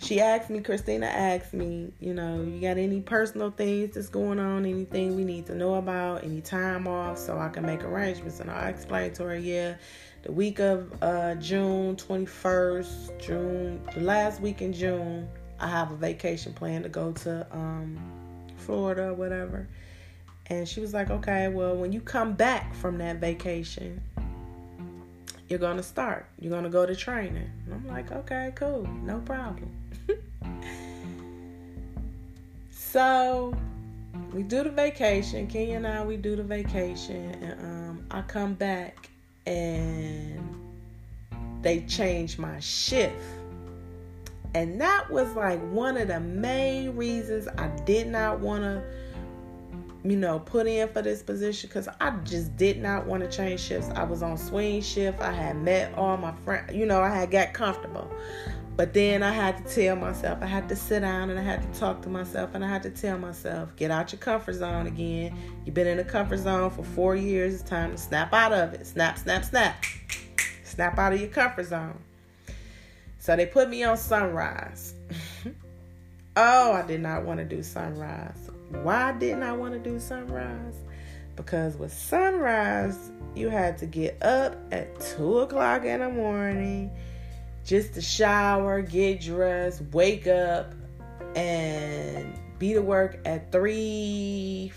she 0.02 0.20
asked 0.20 0.50
me, 0.50 0.60
Christina 0.60 1.06
asked 1.06 1.54
me, 1.54 1.92
you 2.00 2.12
know, 2.12 2.42
you 2.42 2.60
got 2.60 2.76
any 2.76 3.00
personal 3.00 3.52
things 3.52 3.94
that's 3.94 4.08
going 4.08 4.40
on, 4.40 4.66
anything 4.66 5.14
we 5.14 5.22
need 5.22 5.46
to 5.46 5.54
know 5.54 5.74
about, 5.76 6.24
any 6.24 6.40
time 6.40 6.88
off 6.88 7.18
so 7.18 7.38
I 7.38 7.48
can 7.48 7.64
make 7.64 7.84
arrangements. 7.84 8.40
And 8.40 8.50
I 8.50 8.68
explained 8.68 9.14
to 9.16 9.24
her, 9.24 9.36
yeah, 9.36 9.76
the 10.24 10.32
week 10.32 10.58
of 10.58 10.92
uh, 11.02 11.36
June 11.36 11.94
21st, 11.94 13.20
June, 13.20 13.80
the 13.94 14.00
last 14.00 14.40
week 14.40 14.60
in 14.60 14.72
June, 14.72 15.28
I 15.60 15.68
have 15.68 15.92
a 15.92 15.96
vacation 15.96 16.52
plan 16.52 16.82
to 16.82 16.88
go 16.88 17.12
to 17.12 17.46
um, 17.52 17.96
Florida 18.56 19.10
or 19.10 19.14
whatever. 19.14 19.68
And 20.46 20.68
she 20.68 20.80
was 20.80 20.92
like, 20.92 21.10
okay, 21.10 21.46
well, 21.46 21.76
when 21.76 21.92
you 21.92 22.00
come 22.00 22.32
back 22.32 22.74
from 22.74 22.98
that 22.98 23.18
vacation, 23.18 24.02
you're 25.48 25.60
going 25.60 25.76
to 25.76 25.82
start. 25.82 26.26
You're 26.40 26.50
going 26.50 26.64
to 26.64 26.70
go 26.70 26.86
to 26.86 26.96
training. 26.96 27.50
And 27.66 27.74
I'm 27.74 27.86
like, 27.86 28.10
okay, 28.10 28.52
cool. 28.56 28.82
No 29.04 29.20
problem. 29.20 29.70
So 32.70 33.54
we 34.32 34.42
do 34.42 34.64
the 34.64 34.70
vacation. 34.70 35.46
Kenya 35.46 35.76
and 35.76 35.86
I, 35.86 36.04
we 36.04 36.16
do 36.16 36.36
the 36.36 36.42
vacation. 36.42 37.30
And 37.42 37.60
um, 37.60 38.06
I 38.10 38.22
come 38.22 38.54
back 38.54 39.10
and 39.46 40.48
they 41.62 41.80
change 41.82 42.38
my 42.38 42.58
shift 42.60 43.14
and 44.54 44.80
that 44.80 45.10
was 45.10 45.34
like 45.34 45.60
one 45.70 45.96
of 45.96 46.08
the 46.08 46.20
main 46.20 46.94
reasons 46.94 47.48
I 47.56 47.68
did 47.84 48.08
not 48.08 48.40
want 48.40 48.62
to, 48.62 48.82
you 50.04 50.16
know, 50.16 50.40
put 50.40 50.66
in 50.66 50.88
for 50.88 51.00
this 51.00 51.22
position 51.22 51.68
because 51.68 51.88
I 52.00 52.10
just 52.24 52.54
did 52.56 52.82
not 52.82 53.06
want 53.06 53.22
to 53.22 53.34
change 53.34 53.60
shifts. 53.60 53.88
I 53.94 54.04
was 54.04 54.22
on 54.22 54.36
swing 54.36 54.82
shift. 54.82 55.20
I 55.20 55.32
had 55.32 55.56
met 55.56 55.94
all 55.94 56.18
my 56.18 56.32
friends, 56.44 56.74
you 56.74 56.84
know, 56.84 57.00
I 57.00 57.08
had 57.08 57.30
got 57.30 57.54
comfortable. 57.54 58.10
But 58.74 58.94
then 58.94 59.22
I 59.22 59.32
had 59.32 59.58
to 59.58 59.74
tell 59.74 59.96
myself, 59.96 60.38
I 60.40 60.46
had 60.46 60.68
to 60.70 60.76
sit 60.76 61.00
down 61.00 61.28
and 61.28 61.38
I 61.38 61.42
had 61.42 61.62
to 61.62 61.78
talk 61.78 62.00
to 62.02 62.08
myself 62.08 62.54
and 62.54 62.64
I 62.64 62.68
had 62.68 62.82
to 62.84 62.90
tell 62.90 63.18
myself, 63.18 63.76
get 63.76 63.90
out 63.90 64.12
your 64.12 64.18
comfort 64.18 64.54
zone 64.54 64.86
again. 64.86 65.36
You've 65.64 65.74
been 65.74 65.86
in 65.86 65.98
the 65.98 66.04
comfort 66.04 66.38
zone 66.38 66.70
for 66.70 66.82
four 66.82 67.14
years. 67.14 67.54
It's 67.54 67.62
time 67.62 67.90
to 67.90 67.98
snap 67.98 68.32
out 68.32 68.52
of 68.52 68.72
it. 68.72 68.86
Snap, 68.86 69.18
snap, 69.18 69.44
snap. 69.44 69.84
Snap 70.64 70.98
out 70.98 71.12
of 71.12 71.20
your 71.20 71.28
comfort 71.28 71.66
zone. 71.66 71.98
So 73.18 73.36
they 73.36 73.44
put 73.44 73.68
me 73.68 73.84
on 73.84 73.98
Sunrise. 73.98 74.94
oh, 76.36 76.72
I 76.72 76.82
did 76.82 77.02
not 77.02 77.24
want 77.24 77.40
to 77.40 77.44
do 77.44 77.62
Sunrise. 77.62 78.50
Why 78.70 79.12
didn't 79.12 79.42
I 79.42 79.52
want 79.52 79.74
to 79.74 79.78
do 79.78 80.00
Sunrise? 80.00 80.76
Because 81.36 81.76
with 81.76 81.92
Sunrise, 81.92 83.10
you 83.34 83.50
had 83.50 83.76
to 83.78 83.86
get 83.86 84.22
up 84.22 84.56
at 84.72 84.98
2 85.16 85.40
o'clock 85.40 85.84
in 85.84 86.00
the 86.00 86.08
morning 86.08 86.90
just 87.64 87.94
to 87.94 88.00
shower, 88.00 88.82
get 88.82 89.20
dressed, 89.20 89.82
wake 89.92 90.26
up, 90.26 90.74
and 91.34 92.38
be 92.58 92.74
to 92.74 92.82
work 92.82 93.18
at 93.24 93.50
3 93.50 94.72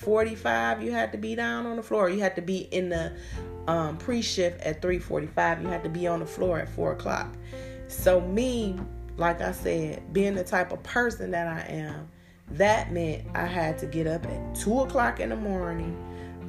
45 0.00 0.82
you 0.82 0.92
had 0.92 1.10
to 1.10 1.18
be 1.18 1.34
down 1.34 1.66
on 1.66 1.76
the 1.76 1.82
floor. 1.82 2.08
You 2.08 2.20
had 2.20 2.36
to 2.36 2.42
be 2.42 2.58
in 2.58 2.90
the 2.90 3.12
um, 3.66 3.98
pre-shift 3.98 4.60
at 4.60 4.80
3.45 4.80 5.62
you 5.62 5.68
had 5.68 5.82
to 5.82 5.88
be 5.88 6.06
on 6.06 6.20
the 6.20 6.26
floor 6.26 6.60
at 6.60 6.68
4 6.68 6.92
o'clock. 6.92 7.34
So 7.88 8.20
me 8.20 8.78
like 9.16 9.40
i 9.40 9.52
said 9.52 10.12
being 10.12 10.34
the 10.34 10.44
type 10.44 10.72
of 10.72 10.82
person 10.82 11.30
that 11.30 11.46
i 11.46 11.60
am 11.72 12.08
that 12.50 12.92
meant 12.92 13.24
i 13.34 13.46
had 13.46 13.78
to 13.78 13.86
get 13.86 14.06
up 14.06 14.24
at 14.26 14.54
2 14.54 14.80
o'clock 14.80 15.20
in 15.20 15.30
the 15.30 15.36
morning 15.36 15.96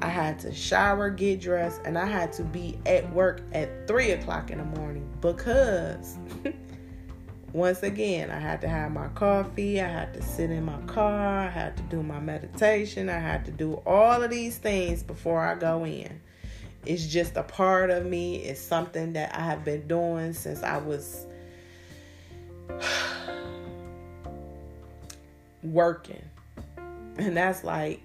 i 0.02 0.08
had 0.08 0.40
to 0.40 0.54
shower 0.54 1.10
get 1.10 1.42
dressed 1.42 1.82
and 1.86 1.98
i 1.98 2.06
had 2.06 2.32
to 2.32 2.44
be 2.44 2.80
at 2.86 3.10
work 3.14 3.42
at 3.54 3.88
3 3.88 4.12
o'clock 4.12 4.52
in 4.52 4.58
the 4.58 4.80
morning 4.80 5.08
because 5.22 6.18
once 7.54 7.84
again 7.84 8.30
i 8.30 8.40
had 8.40 8.62
to 8.62 8.68
have 8.68 8.92
my 8.92 9.08
coffee 9.10 9.82
i 9.82 9.88
had 9.88 10.14
to 10.14 10.22
sit 10.22 10.52
in 10.52 10.64
my 10.64 10.80
car 10.82 11.40
i 11.40 11.48
had 11.48 11.76
to 11.78 11.84
do 11.84 12.04
my 12.04 12.20
meditation 12.20 13.10
i 13.10 13.20
had 13.20 13.46
to 13.46 13.52
do 13.52 13.76
all 13.86 14.22
of 14.22 14.30
these 14.30 14.58
things 14.58 15.02
before 15.04 15.42
i 15.42 15.56
go 15.56 15.86
in 15.86 16.20
it's 16.88 17.06
just 17.06 17.36
a 17.36 17.44
part 17.44 17.90
of 17.90 18.06
me. 18.06 18.38
It's 18.38 18.62
something 18.62 19.14
that 19.14 19.36
I 19.36 19.42
have 19.42 19.66
been 19.66 19.88
doing 19.88 20.34
since 20.34 20.64
I 20.64 20.78
was 20.78 21.26
working. 25.64 26.24
And 27.18 27.36
that's 27.36 27.64
like, 27.64 28.02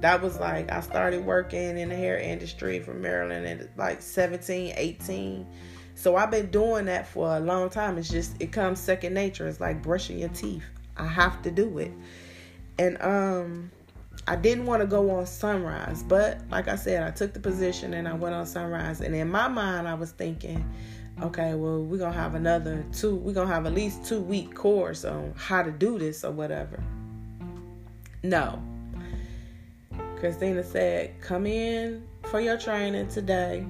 that 0.00 0.20
was 0.20 0.38
like, 0.38 0.70
I 0.70 0.80
started 0.80 1.24
working 1.24 1.78
in 1.78 1.88
the 1.88 1.96
hair 1.96 2.18
industry 2.18 2.80
from 2.80 3.00
Maryland 3.00 3.46
at 3.46 3.76
like 3.78 4.02
17, 4.02 4.74
18. 4.76 5.46
So 5.94 6.16
I've 6.16 6.30
been 6.30 6.50
doing 6.50 6.84
that 6.86 7.06
for 7.06 7.36
a 7.36 7.40
long 7.40 7.70
time. 7.70 7.96
It's 7.96 8.08
just, 8.08 8.40
it 8.40 8.52
comes 8.52 8.78
second 8.78 9.14
nature. 9.14 9.48
It's 9.48 9.60
like 9.60 9.82
brushing 9.82 10.18
your 10.18 10.28
teeth. 10.30 10.64
I 10.96 11.06
have 11.06 11.40
to 11.42 11.50
do 11.50 11.78
it. 11.78 11.92
And, 12.78 13.00
um, 13.02 13.70
I 14.28 14.34
didn't 14.34 14.66
want 14.66 14.82
to 14.82 14.86
go 14.86 15.10
on 15.10 15.26
Sunrise, 15.26 16.02
but 16.02 16.40
like 16.50 16.68
I 16.68 16.74
said, 16.74 17.02
I 17.04 17.10
took 17.12 17.32
the 17.32 17.38
position 17.38 17.94
and 17.94 18.08
I 18.08 18.14
went 18.14 18.34
on 18.34 18.44
Sunrise. 18.44 19.00
And 19.00 19.14
in 19.14 19.30
my 19.30 19.46
mind, 19.46 19.86
I 19.86 19.94
was 19.94 20.10
thinking, 20.10 20.68
okay, 21.22 21.54
well, 21.54 21.82
we're 21.82 21.98
gonna 21.98 22.12
have 22.12 22.34
another 22.34 22.84
two, 22.92 23.14
we're 23.14 23.34
gonna 23.34 23.52
have 23.52 23.66
at 23.66 23.72
least 23.72 24.04
two 24.04 24.20
week 24.20 24.54
course 24.54 25.04
on 25.04 25.32
how 25.36 25.62
to 25.62 25.70
do 25.70 25.98
this 25.98 26.24
or 26.24 26.32
whatever. 26.32 26.82
No. 28.22 28.60
Christina 30.18 30.64
said, 30.64 31.20
come 31.20 31.46
in 31.46 32.06
for 32.24 32.40
your 32.40 32.56
training 32.56 33.08
today 33.08 33.66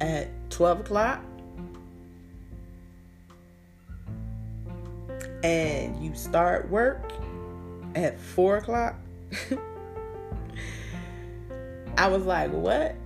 at 0.00 0.28
12 0.50 0.80
o'clock. 0.80 1.22
And 5.44 6.04
you 6.04 6.14
start 6.16 6.68
work 6.68 7.12
at 7.94 8.18
four 8.18 8.56
o'clock. 8.56 8.96
I 11.96 12.08
was 12.08 12.24
like, 12.24 12.50
what? 12.50 12.96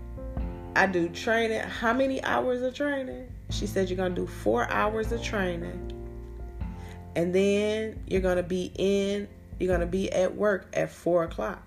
I 0.75 0.87
do 0.87 1.11
training. 1.11 1.61
How 1.61 1.93
many 1.93 2.25
hours 2.25 2.63
of 2.63 2.75
training? 2.75 3.29
She 3.51 3.67
said, 3.67 3.91
you're 3.91 3.99
going 3.99 4.15
to 4.15 4.21
do 4.23 4.27
four 4.27 4.71
hours 4.71 5.13
of 5.13 5.23
training. 5.23 5.93
And 7.15 7.35
then 7.35 8.03
you're 8.07 8.23
going 8.23 8.39
to 8.39 8.43
be 8.43 8.73
in, 8.77 9.29
you're 9.59 9.69
going 9.69 9.81
to 9.81 9.87
be 9.87 10.11
at 10.11 10.35
work 10.35 10.69
at 10.73 10.91
four 10.91 11.25
o'clock. 11.25 11.63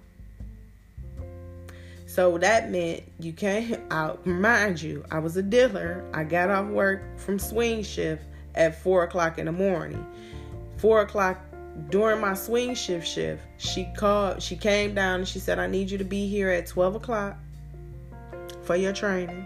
So 2.05 2.37
that 2.37 2.69
meant 2.69 3.03
you 3.19 3.33
can't, 3.33 3.81
I'll 3.91 4.19
remind 4.25 4.81
you, 4.81 5.03
I 5.11 5.19
was 5.19 5.37
a 5.37 5.41
dealer. 5.41 6.05
I 6.13 6.23
got 6.23 6.49
off 6.49 6.67
work 6.67 7.01
from 7.17 7.39
swing 7.39 7.83
shift 7.83 8.23
at 8.53 8.81
four 8.81 9.03
o'clock 9.03 9.39
in 9.39 9.45
the 9.45 9.51
morning. 9.51 10.05
Four 10.77 11.01
o'clock 11.01 11.39
during 11.89 12.21
my 12.21 12.33
swing 12.33 12.73
shift 12.75 13.07
shift, 13.07 13.41
she 13.57 13.85
called, 13.97 14.41
she 14.41 14.55
came 14.55 14.93
down 14.93 15.21
and 15.21 15.27
she 15.27 15.39
said, 15.39 15.59
I 15.59 15.67
need 15.67 15.89
you 15.89 15.97
to 15.97 16.03
be 16.03 16.27
here 16.27 16.49
at 16.49 16.67
12 16.67 16.95
o'clock 16.95 17.37
for 18.63 18.75
your 18.75 18.93
training. 18.93 19.45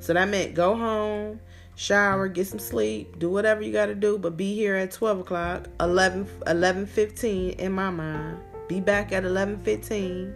So 0.00 0.12
that 0.12 0.28
meant 0.28 0.54
go 0.54 0.76
home, 0.76 1.40
shower, 1.76 2.28
get 2.28 2.46
some 2.46 2.58
sleep, 2.58 3.18
do 3.18 3.30
whatever 3.30 3.62
you 3.62 3.72
got 3.72 3.86
to 3.86 3.94
do, 3.94 4.18
but 4.18 4.36
be 4.36 4.54
here 4.54 4.74
at 4.74 4.90
12 4.90 5.20
o'clock, 5.20 5.68
11, 5.80 6.26
11 6.46 6.86
15 6.86 7.50
in 7.50 7.72
my 7.72 7.90
mind. 7.90 8.38
Be 8.68 8.80
back 8.80 9.12
at 9.12 9.24
11 9.24 9.62
15, 9.62 10.34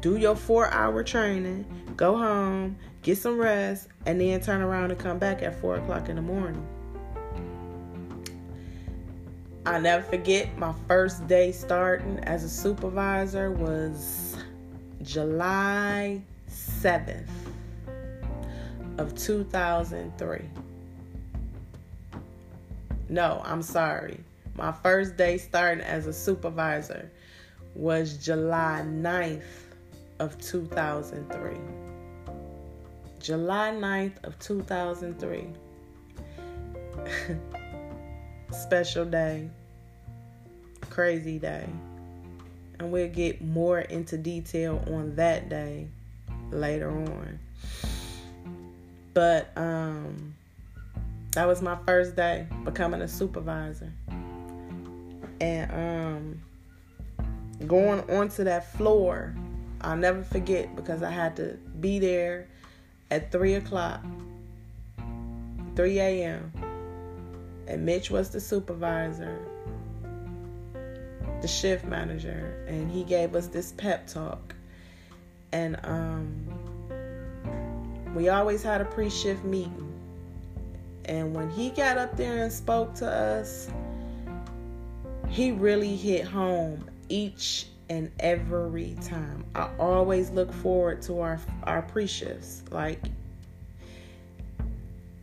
do 0.00 0.16
your 0.16 0.34
four 0.34 0.70
hour 0.70 1.02
training, 1.02 1.64
go 1.96 2.16
home, 2.16 2.76
get 3.02 3.18
some 3.18 3.38
rest, 3.38 3.88
and 4.06 4.20
then 4.20 4.40
turn 4.40 4.62
around 4.62 4.90
and 4.90 4.98
come 4.98 5.18
back 5.18 5.42
at 5.42 5.60
4 5.60 5.76
o'clock 5.76 6.08
in 6.08 6.16
the 6.16 6.22
morning. 6.22 6.66
I 9.66 9.78
never 9.78 10.02
forget 10.02 10.56
my 10.56 10.74
first 10.88 11.26
day 11.26 11.52
starting 11.52 12.18
as 12.20 12.44
a 12.44 12.48
supervisor 12.48 13.50
was 13.50 14.36
July 15.02 16.22
7th 16.48 17.28
of 18.96 19.14
2003. 19.16 20.40
No, 23.10 23.42
I'm 23.44 23.62
sorry. 23.62 24.20
My 24.56 24.72
first 24.72 25.16
day 25.16 25.36
starting 25.36 25.84
as 25.84 26.06
a 26.06 26.12
supervisor 26.12 27.10
was 27.74 28.16
July 28.16 28.82
9th 28.86 29.42
of 30.20 30.38
2003. 30.38 31.56
July 33.18 33.70
9th 33.70 34.22
of 34.22 34.38
2003. 34.38 35.46
Special 38.52 39.04
day. 39.06 39.48
Crazy 40.90 41.38
day. 41.38 41.66
And 42.78 42.92
we'll 42.92 43.08
get 43.08 43.42
more 43.42 43.80
into 43.80 44.16
detail 44.16 44.82
on 44.88 45.16
that 45.16 45.48
day 45.48 45.88
later 46.50 46.90
on. 46.90 47.38
But 49.14 49.50
um 49.56 50.34
that 51.32 51.46
was 51.46 51.62
my 51.62 51.78
first 51.86 52.16
day 52.16 52.46
becoming 52.64 53.02
a 53.02 53.08
supervisor. 53.08 53.92
And 55.40 55.72
um 55.72 57.66
going 57.66 58.00
onto 58.10 58.44
that 58.44 58.72
floor, 58.76 59.34
I'll 59.80 59.96
never 59.96 60.22
forget 60.22 60.74
because 60.76 61.02
I 61.02 61.10
had 61.10 61.36
to 61.36 61.58
be 61.80 61.98
there 61.98 62.48
at 63.10 63.32
three 63.32 63.54
o'clock, 63.54 64.04
3 65.76 65.98
a.m. 65.98 66.52
And 67.66 67.86
Mitch 67.86 68.10
was 68.10 68.30
the 68.30 68.40
supervisor, 68.40 69.38
the 71.40 71.48
shift 71.48 71.84
manager, 71.84 72.64
and 72.68 72.90
he 72.90 73.04
gave 73.04 73.34
us 73.34 73.46
this 73.46 73.72
pep 73.72 74.06
talk. 74.06 74.54
And 75.52 75.78
um 75.84 76.46
we 78.14 78.28
always 78.28 78.62
had 78.62 78.80
a 78.80 78.84
pre-shift 78.86 79.44
meeting 79.44 79.90
and 81.10 81.34
when 81.34 81.50
he 81.50 81.70
got 81.70 81.98
up 81.98 82.16
there 82.16 82.44
and 82.44 82.52
spoke 82.52 82.94
to 82.94 83.10
us, 83.10 83.68
he 85.28 85.50
really 85.50 85.96
hit 85.96 86.24
home 86.24 86.88
each 87.08 87.66
and 87.90 88.10
every 88.20 88.96
time. 89.02 89.44
I 89.54 89.68
always 89.78 90.30
look 90.30 90.50
forward 90.50 91.02
to 91.02 91.20
our 91.20 91.38
our 91.64 91.82
pre-shifts. 91.82 92.62
Like 92.70 93.02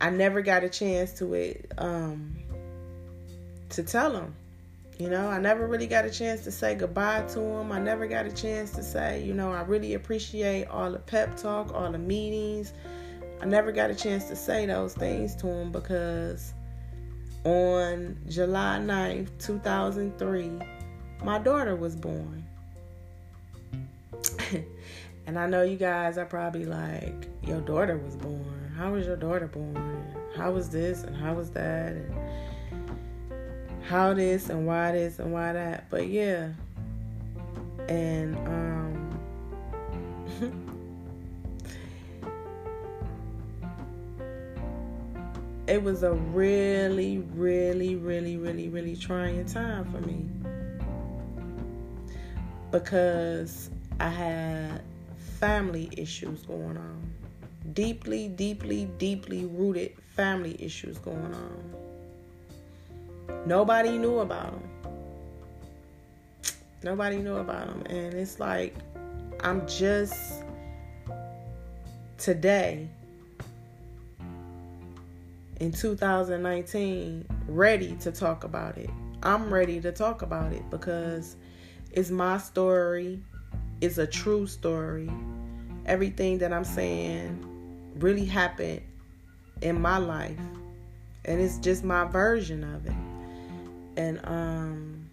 I 0.00 0.10
never 0.10 0.42
got 0.42 0.62
a 0.62 0.68
chance 0.68 1.12
to 1.14 1.34
it 1.34 1.72
um 1.78 2.36
to 3.70 3.82
tell 3.82 4.12
them. 4.12 4.34
You 4.98 5.08
know, 5.08 5.28
I 5.28 5.38
never 5.38 5.66
really 5.66 5.86
got 5.86 6.04
a 6.04 6.10
chance 6.10 6.42
to 6.42 6.50
say 6.50 6.74
goodbye 6.74 7.22
to 7.28 7.38
them. 7.38 7.72
I 7.72 7.78
never 7.78 8.06
got 8.06 8.26
a 8.26 8.32
chance 8.32 8.72
to 8.72 8.82
say, 8.82 9.22
you 9.22 9.32
know, 9.32 9.52
I 9.52 9.62
really 9.62 9.94
appreciate 9.94 10.66
all 10.66 10.90
the 10.90 10.98
pep 10.98 11.36
talk, 11.36 11.72
all 11.72 11.90
the 11.92 11.98
meetings, 11.98 12.72
I 13.40 13.44
never 13.44 13.70
got 13.70 13.90
a 13.90 13.94
chance 13.94 14.24
to 14.24 14.36
say 14.36 14.66
those 14.66 14.94
things 14.94 15.36
to 15.36 15.46
them 15.46 15.70
because 15.70 16.52
on 17.44 18.18
July 18.28 18.78
9th, 18.80 19.28
2003, 19.38 20.58
my 21.22 21.38
daughter 21.38 21.76
was 21.76 21.94
born. 21.94 22.47
and 25.26 25.38
I 25.38 25.46
know 25.46 25.62
you 25.62 25.76
guys 25.76 26.18
are 26.18 26.26
probably 26.26 26.64
like, 26.64 27.28
Your 27.42 27.60
daughter 27.60 27.96
was 27.98 28.16
born. 28.16 28.72
How 28.76 28.92
was 28.92 29.06
your 29.06 29.16
daughter 29.16 29.46
born? 29.46 30.04
How 30.36 30.50
was 30.52 30.68
this 30.68 31.02
and 31.02 31.16
how 31.16 31.34
was 31.34 31.50
that? 31.50 31.92
And 31.92 32.14
how 33.82 34.14
this 34.14 34.50
and 34.50 34.66
why 34.66 34.92
this 34.92 35.18
and 35.18 35.32
why 35.32 35.52
that. 35.52 35.90
But 35.90 36.08
yeah. 36.08 36.50
And 37.88 38.36
um 38.46 39.18
it 45.66 45.82
was 45.82 46.02
a 46.02 46.12
really, 46.12 47.18
really, 47.34 47.96
really, 47.96 48.36
really, 48.36 48.68
really 48.68 48.96
trying 48.96 49.44
time 49.46 49.90
for 49.90 50.00
me 50.00 50.26
because 52.70 53.70
I 54.00 54.08
had 54.08 54.82
family 55.38 55.88
issues 55.96 56.42
going 56.42 56.76
on. 56.76 57.12
Deeply, 57.72 58.28
deeply, 58.28 58.86
deeply 58.98 59.44
rooted 59.44 59.92
family 60.14 60.56
issues 60.58 60.98
going 60.98 61.34
on. 61.34 61.74
Nobody 63.46 63.98
knew 63.98 64.18
about 64.18 64.52
them. 64.52 64.62
Nobody 66.82 67.18
knew 67.18 67.36
about 67.36 67.66
them. 67.68 67.82
And 67.86 68.14
it's 68.14 68.38
like, 68.38 68.74
I'm 69.40 69.66
just 69.66 70.44
today 72.18 72.88
in 75.60 75.72
2019 75.72 77.24
ready 77.48 77.96
to 77.96 78.12
talk 78.12 78.44
about 78.44 78.78
it. 78.78 78.90
I'm 79.22 79.52
ready 79.52 79.80
to 79.80 79.90
talk 79.92 80.22
about 80.22 80.52
it 80.52 80.68
because 80.70 81.36
it's 81.90 82.10
my 82.10 82.38
story. 82.38 83.20
It's 83.80 83.98
a 83.98 84.06
true 84.06 84.46
story. 84.46 85.10
Everything 85.86 86.38
that 86.38 86.52
I'm 86.52 86.64
saying 86.64 87.44
really 87.96 88.24
happened 88.24 88.82
in 89.62 89.80
my 89.80 89.98
life. 89.98 90.38
And 91.24 91.40
it's 91.40 91.58
just 91.58 91.84
my 91.84 92.04
version 92.04 92.64
of 92.64 92.86
it. 92.86 92.92
And 93.96 94.20
um 94.24 95.10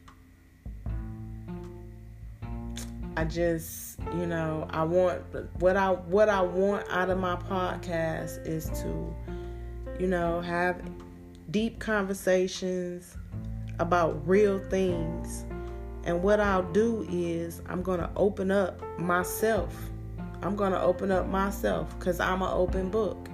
I 3.17 3.23
just, 3.23 3.97
you 4.17 4.25
know, 4.25 4.67
I 4.71 4.83
want 4.83 5.21
what 5.59 5.77
I 5.77 5.91
what 5.91 6.29
I 6.29 6.41
want 6.41 6.85
out 6.89 7.09
of 7.09 7.17
my 7.17 7.35
podcast 7.35 8.45
is 8.45 8.69
to 8.81 9.15
you 9.99 10.07
know, 10.07 10.41
have 10.41 10.81
deep 11.51 11.79
conversations 11.79 13.17
about 13.79 14.27
real 14.27 14.59
things. 14.69 15.45
And 16.05 16.21
what 16.21 16.39
I'll 16.39 16.71
do 16.71 17.05
is 17.09 17.61
I'm 17.67 17.81
going 17.81 17.99
to 17.99 18.09
open 18.15 18.51
up 18.51 18.81
myself. 18.99 19.75
I'm 20.41 20.55
going 20.55 20.71
to 20.71 20.81
open 20.81 21.11
up 21.11 21.27
myself 21.27 21.97
cuz 21.99 22.19
I'm 22.19 22.41
an 22.41 22.51
open 22.51 22.89
book. 22.89 23.27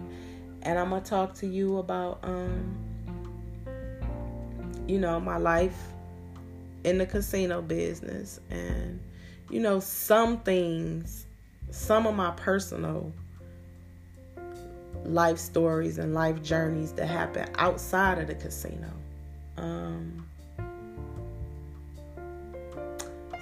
And 0.63 0.79
I'm 0.79 0.89
going 0.89 1.03
to 1.03 1.09
talk 1.09 1.33
to 1.35 1.47
you 1.47 1.77
about 1.77 2.19
um 2.23 2.77
you 4.87 4.99
know, 4.99 5.19
my 5.19 5.37
life 5.37 5.77
in 6.83 6.97
the 6.97 7.05
casino 7.05 7.61
business 7.61 8.39
and 8.49 8.99
you 9.49 9.59
know, 9.59 9.79
some 9.79 10.39
things, 10.39 11.27
some 11.69 12.07
of 12.07 12.15
my 12.15 12.31
personal 12.31 13.13
life 15.05 15.37
stories 15.37 15.97
and 15.97 16.13
life 16.13 16.41
journeys 16.41 16.93
that 16.93 17.07
happen 17.07 17.47
outside 17.55 18.17
of 18.17 18.27
the 18.27 18.35
casino. 18.35 18.91
Um, 19.57 20.20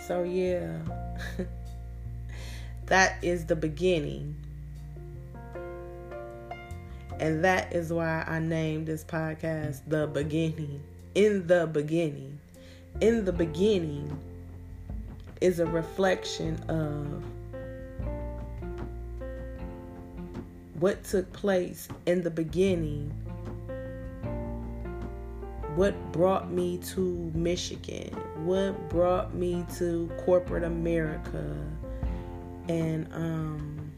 so, 0.10 0.24
yeah, 0.24 0.80
that 2.88 3.24
is 3.24 3.46
the 3.46 3.56
beginning. 3.56 4.36
And 7.20 7.44
that 7.44 7.72
is 7.74 7.94
why 7.94 8.24
I 8.28 8.40
named 8.40 8.88
this 8.88 9.04
podcast 9.04 9.82
The 9.86 10.08
Beginning. 10.08 10.82
In 11.14 11.46
the 11.46 11.68
beginning. 11.68 12.40
In 13.02 13.24
the 13.24 13.32
beginning 13.32 14.20
is 15.42 15.60
a 15.60 15.68
reflection 15.68 16.56
of 16.70 17.24
what 20.82 21.04
took 21.04 21.32
place 21.34 21.88
in 22.08 22.24
the 22.24 22.32
beginning 22.32 23.14
what 25.80 26.12
brought 26.12 26.52
me 26.52 26.78
to 26.78 27.32
Michigan, 27.34 28.10
what 28.44 28.90
brought 28.90 29.34
me 29.34 29.66
to 29.78 30.12
corporate 30.26 30.66
America, 30.66 31.56
and 32.68 33.08
um, 33.14 33.90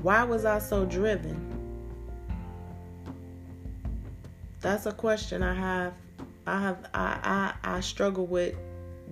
why 0.00 0.22
was 0.22 0.44
I 0.44 0.60
so 0.60 0.84
driven? 0.84 1.36
That's 4.60 4.86
a 4.86 4.92
question 4.92 5.42
I 5.42 5.52
have. 5.52 5.94
I 6.46 6.60
have. 6.62 6.88
I 6.94 7.52
I, 7.64 7.76
I 7.76 7.80
struggle 7.80 8.26
with, 8.26 8.54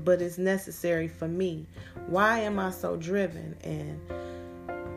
but 0.04 0.22
it's 0.22 0.38
necessary 0.38 1.08
for 1.08 1.26
me. 1.26 1.66
Why 2.06 2.42
am 2.42 2.60
I 2.60 2.70
so 2.70 2.96
driven? 2.96 3.56
And 3.64 4.00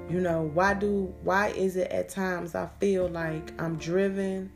you 0.07 0.19
know 0.19 0.51
why 0.53 0.75
do 0.75 1.11
why 1.23 1.47
is 1.47 1.77
it 1.77 1.89
at 1.89 2.09
times 2.09 2.53
I 2.53 2.69
feel 2.79 3.07
like 3.07 3.59
I'm 3.59 3.77
driven 3.77 4.51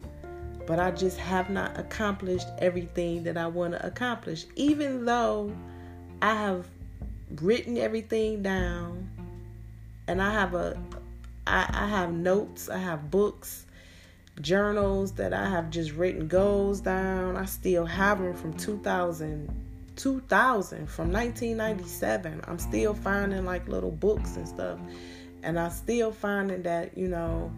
but 0.67 0.79
I 0.79 0.91
just 0.91 1.17
have 1.17 1.49
not 1.49 1.79
accomplished 1.79 2.47
everything 2.59 3.23
that 3.23 3.37
I 3.37 3.47
want 3.47 3.73
to 3.73 3.83
accomplish. 3.83 4.45
Even 4.55 5.05
though 5.05 5.55
I 6.21 6.35
have 6.35 6.67
written 7.41 7.77
everything 7.77 8.43
down 8.43 9.09
and 10.07 10.21
I 10.21 10.31
have 10.31 10.53
a 10.53 10.77
I, 11.47 11.65
I 11.73 11.87
have 11.87 12.11
notes, 12.11 12.67
I 12.67 12.77
have 12.77 13.09
books, 13.09 13.65
journals 14.41 15.13
that 15.13 15.33
I 15.33 15.49
have 15.49 15.69
just 15.69 15.93
written 15.93 16.27
goals 16.27 16.81
down. 16.81 17.37
I 17.37 17.45
still 17.45 17.85
have 17.85 18.19
them 18.19 18.35
from 18.35 18.53
2000 18.53 19.49
2000 19.95 20.87
from 20.87 21.11
1997. 21.11 22.41
I'm 22.45 22.59
still 22.59 22.93
finding 22.93 23.45
like 23.45 23.67
little 23.67 23.91
books 23.91 24.35
and 24.35 24.47
stuff. 24.47 24.79
And 25.43 25.57
I 25.57 25.69
still 25.69 26.11
finding 26.11 26.63
that, 26.63 26.97
you 26.97 27.07
know, 27.07 27.51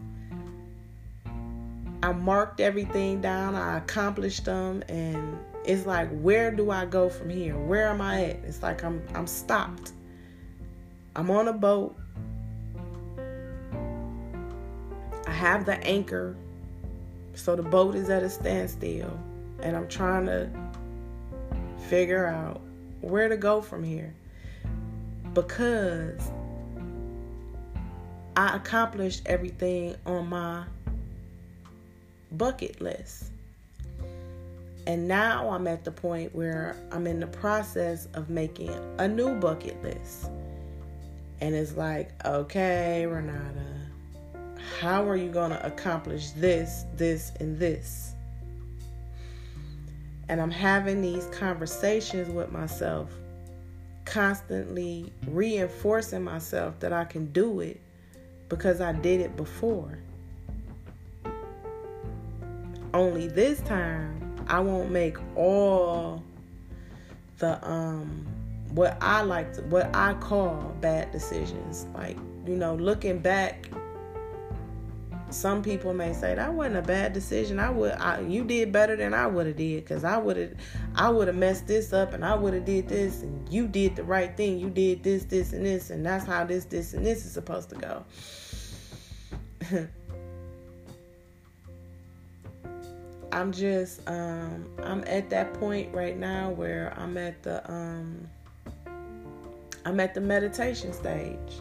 I 2.01 2.13
marked 2.13 2.61
everything 2.61 3.19
down, 3.19 3.55
I 3.55 3.77
accomplished 3.77 4.45
them, 4.45 4.83
and 4.87 5.37
it's 5.65 5.85
like, 5.85 6.09
where 6.09 6.51
do 6.51 6.71
I 6.71 6.85
go 6.85 7.09
from 7.09 7.29
here? 7.29 7.57
Where 7.57 7.87
am 7.87 7.99
I 7.99 8.25
at? 8.25 8.35
It's 8.45 8.63
like 8.63 8.83
I'm 8.83 9.03
I'm 9.13 9.27
stopped. 9.27 9.91
I'm 11.15 11.29
on 11.29 11.49
a 11.49 11.53
boat. 11.53 11.97
I 15.27 15.31
have 15.31 15.65
the 15.65 15.77
anchor, 15.83 16.35
so 17.33 17.55
the 17.55 17.63
boat 17.63 17.95
is 17.95 18.09
at 18.09 18.23
a 18.23 18.29
standstill, 18.29 19.19
and 19.61 19.75
I'm 19.75 19.87
trying 19.87 20.25
to 20.27 20.49
figure 21.89 22.25
out 22.25 22.61
where 23.01 23.27
to 23.27 23.37
go 23.37 23.61
from 23.61 23.83
here 23.83 24.13
because 25.33 26.31
I 28.35 28.55
accomplished 28.55 29.23
everything 29.25 29.95
on 30.05 30.27
my 30.27 30.63
bucket 32.31 32.81
list. 32.81 33.31
And 34.87 35.07
now 35.07 35.49
I'm 35.49 35.67
at 35.67 35.83
the 35.83 35.91
point 35.91 36.33
where 36.33 36.75
I'm 36.91 37.05
in 37.05 37.19
the 37.19 37.27
process 37.27 38.07
of 38.13 38.29
making 38.29 38.73
a 38.97 39.07
new 39.07 39.35
bucket 39.35 39.81
list. 39.83 40.31
And 41.41 41.53
it's 41.55 41.77
like, 41.77 42.11
okay, 42.25 43.05
Renata, 43.05 43.79
how 44.79 45.07
are 45.07 45.15
you 45.15 45.29
going 45.29 45.51
to 45.51 45.65
accomplish 45.65 46.31
this, 46.31 46.85
this, 46.95 47.31
and 47.39 47.59
this? 47.59 48.13
And 50.27 50.41
I'm 50.41 50.51
having 50.51 51.01
these 51.01 51.25
conversations 51.27 52.29
with 52.29 52.51
myself, 52.51 53.11
constantly 54.05 55.11
reinforcing 55.27 56.23
myself 56.23 56.79
that 56.79 56.93
I 56.93 57.05
can 57.05 57.31
do 57.31 57.61
it 57.61 57.79
because 58.47 58.81
I 58.81 58.91
did 58.91 59.21
it 59.21 59.35
before. 59.35 59.99
Only 62.93 63.27
this 63.27 63.61
time 63.61 64.35
I 64.47 64.59
won't 64.59 64.91
make 64.91 65.17
all 65.35 66.23
the 67.37 67.65
um 67.67 68.27
what 68.71 68.97
I 69.01 69.21
like 69.21 69.53
to 69.53 69.61
what 69.63 69.95
I 69.95 70.13
call 70.15 70.75
bad 70.81 71.11
decisions. 71.11 71.85
Like, 71.93 72.17
you 72.45 72.55
know, 72.55 72.75
looking 72.75 73.19
back 73.19 73.69
some 75.31 75.61
people 75.61 75.93
may 75.93 76.13
say 76.13 76.35
that 76.35 76.53
wasn't 76.53 76.77
a 76.77 76.81
bad 76.81 77.13
decision. 77.13 77.59
I 77.59 77.69
would, 77.69 77.91
I, 77.93 78.21
you 78.21 78.43
did 78.43 78.71
better 78.71 78.95
than 78.95 79.13
I 79.13 79.27
would 79.27 79.47
have 79.47 79.57
did, 79.57 79.85
cause 79.85 80.03
I 80.03 80.17
would 80.17 80.37
have, 80.37 80.53
I 80.95 81.09
would 81.09 81.27
have 81.27 81.37
messed 81.37 81.67
this 81.67 81.93
up, 81.93 82.13
and 82.13 82.25
I 82.25 82.35
would 82.35 82.53
have 82.53 82.65
did 82.65 82.87
this, 82.87 83.21
and 83.21 83.51
you 83.51 83.67
did 83.67 83.95
the 83.95 84.03
right 84.03 84.35
thing. 84.35 84.59
You 84.59 84.69
did 84.69 85.03
this, 85.03 85.25
this, 85.25 85.53
and 85.53 85.65
this, 85.65 85.91
and 85.91 86.05
that's 86.05 86.25
how 86.25 86.45
this, 86.45 86.65
this, 86.65 86.93
and 86.93 87.05
this 87.05 87.25
is 87.25 87.31
supposed 87.31 87.69
to 87.69 87.75
go. 87.75 88.05
I'm 93.31 93.51
just 93.51 94.07
um 94.07 94.65
I'm 94.83 95.03
at 95.05 95.29
that 95.29 95.53
point 95.53 95.93
right 95.93 96.17
now 96.17 96.49
where 96.49 96.93
I'm 96.97 97.17
at 97.17 97.41
the 97.43 97.69
um 97.71 98.27
I'm 99.85 99.99
at 99.99 100.13
the 100.13 100.21
meditation 100.21 100.93
stage. 100.93 101.59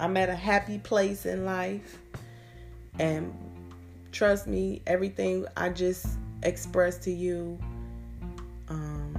I'm 0.00 0.16
at 0.16 0.28
a 0.28 0.34
happy 0.34 0.78
place 0.78 1.26
in 1.26 1.44
life 1.44 1.98
and 2.98 3.32
trust 4.12 4.46
me 4.46 4.82
everything 4.86 5.46
I 5.56 5.68
just 5.70 6.06
expressed 6.42 7.02
to 7.02 7.10
you 7.10 7.58
um 8.68 9.14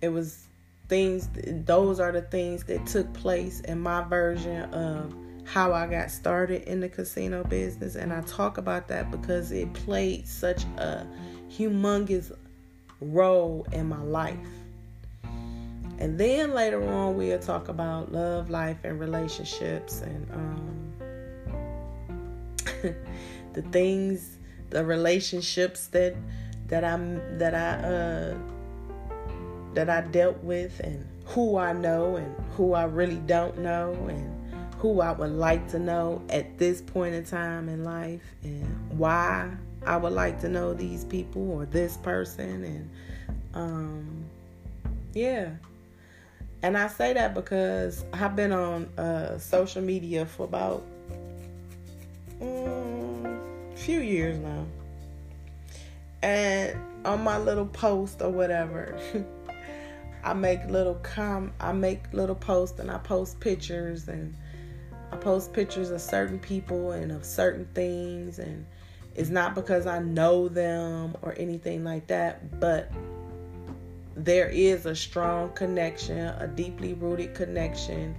it 0.00 0.08
was 0.08 0.46
things 0.88 1.28
those 1.66 2.00
are 2.00 2.12
the 2.12 2.22
things 2.22 2.64
that 2.64 2.86
took 2.86 3.12
place 3.14 3.60
in 3.60 3.80
my 3.80 4.02
version 4.02 4.72
of 4.74 5.14
how 5.48 5.72
I 5.72 5.86
got 5.86 6.10
started 6.10 6.62
in 6.64 6.80
the 6.80 6.90
casino 6.90 7.42
business. 7.42 7.96
And 7.96 8.12
I 8.12 8.20
talk 8.22 8.58
about 8.58 8.86
that 8.88 9.10
because 9.10 9.50
it 9.50 9.72
played 9.72 10.28
such 10.28 10.64
a 10.76 11.06
humongous 11.50 12.36
role 13.00 13.66
in 13.72 13.88
my 13.88 14.02
life. 14.02 14.36
And 16.00 16.18
then 16.18 16.52
later 16.52 16.86
on, 16.86 17.16
we'll 17.16 17.38
talk 17.38 17.68
about 17.68 18.12
love, 18.12 18.50
life, 18.50 18.76
and 18.84 19.00
relationships 19.00 20.02
and 20.02 20.30
um, 20.32 20.92
the 23.54 23.62
things, 23.72 24.36
the 24.68 24.84
relationships 24.84 25.86
that 25.88 26.14
that 26.68 26.84
I 26.84 26.96
that 27.38 27.54
I 27.54 27.70
uh, 27.88 28.36
that 29.74 29.88
I 29.88 30.02
dealt 30.02 30.44
with, 30.44 30.78
and 30.84 31.04
who 31.24 31.56
I 31.56 31.72
know 31.72 32.16
and 32.16 32.32
who 32.56 32.74
I 32.74 32.84
really 32.84 33.22
don't 33.26 33.58
know, 33.58 33.94
and 34.08 34.37
who 34.78 35.00
I 35.00 35.12
would 35.12 35.32
like 35.32 35.68
to 35.70 35.78
know 35.78 36.22
at 36.28 36.58
this 36.58 36.80
point 36.80 37.14
in 37.14 37.24
time 37.24 37.68
in 37.68 37.84
life 37.84 38.22
and 38.42 38.98
why 38.98 39.50
I 39.84 39.96
would 39.96 40.12
like 40.12 40.40
to 40.42 40.48
know 40.48 40.72
these 40.72 41.04
people 41.04 41.50
or 41.50 41.66
this 41.66 41.96
person 41.96 42.64
and 42.64 42.90
um 43.54 44.24
yeah. 45.14 45.50
And 46.62 46.76
I 46.76 46.88
say 46.88 47.12
that 47.12 47.34
because 47.34 48.04
I've 48.12 48.34
been 48.34 48.52
on 48.52 48.86
uh, 48.98 49.38
social 49.38 49.80
media 49.82 50.26
for 50.26 50.44
about 50.44 50.84
um, 52.40 53.40
few 53.76 54.00
years 54.00 54.38
now. 54.38 54.66
And 56.22 56.76
on 57.04 57.22
my 57.22 57.38
little 57.38 57.66
post 57.66 58.22
or 58.22 58.30
whatever, 58.30 58.98
I 60.24 60.34
make 60.34 60.64
little 60.66 60.96
com 60.96 61.52
I 61.60 61.72
make 61.72 62.12
little 62.12 62.34
posts 62.34 62.80
and 62.80 62.90
I 62.90 62.98
post 62.98 63.38
pictures 63.38 64.08
and 64.08 64.34
I 65.10 65.16
post 65.16 65.52
pictures 65.52 65.90
of 65.90 66.00
certain 66.00 66.38
people 66.38 66.92
and 66.92 67.10
of 67.12 67.24
certain 67.24 67.66
things, 67.74 68.38
and 68.38 68.66
it's 69.14 69.30
not 69.30 69.54
because 69.54 69.86
I 69.86 70.00
know 70.00 70.48
them 70.48 71.16
or 71.22 71.34
anything 71.38 71.84
like 71.84 72.06
that, 72.08 72.60
but 72.60 72.90
there 74.14 74.48
is 74.48 74.86
a 74.86 74.94
strong 74.94 75.50
connection, 75.52 76.18
a 76.18 76.46
deeply 76.46 76.94
rooted 76.94 77.34
connection, 77.34 78.14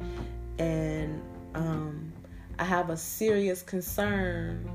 and 0.58 1.22
um, 1.56 2.12
I 2.58 2.64
have 2.64 2.90
a 2.90 2.98
serious 2.98 3.62
concern 3.62 4.70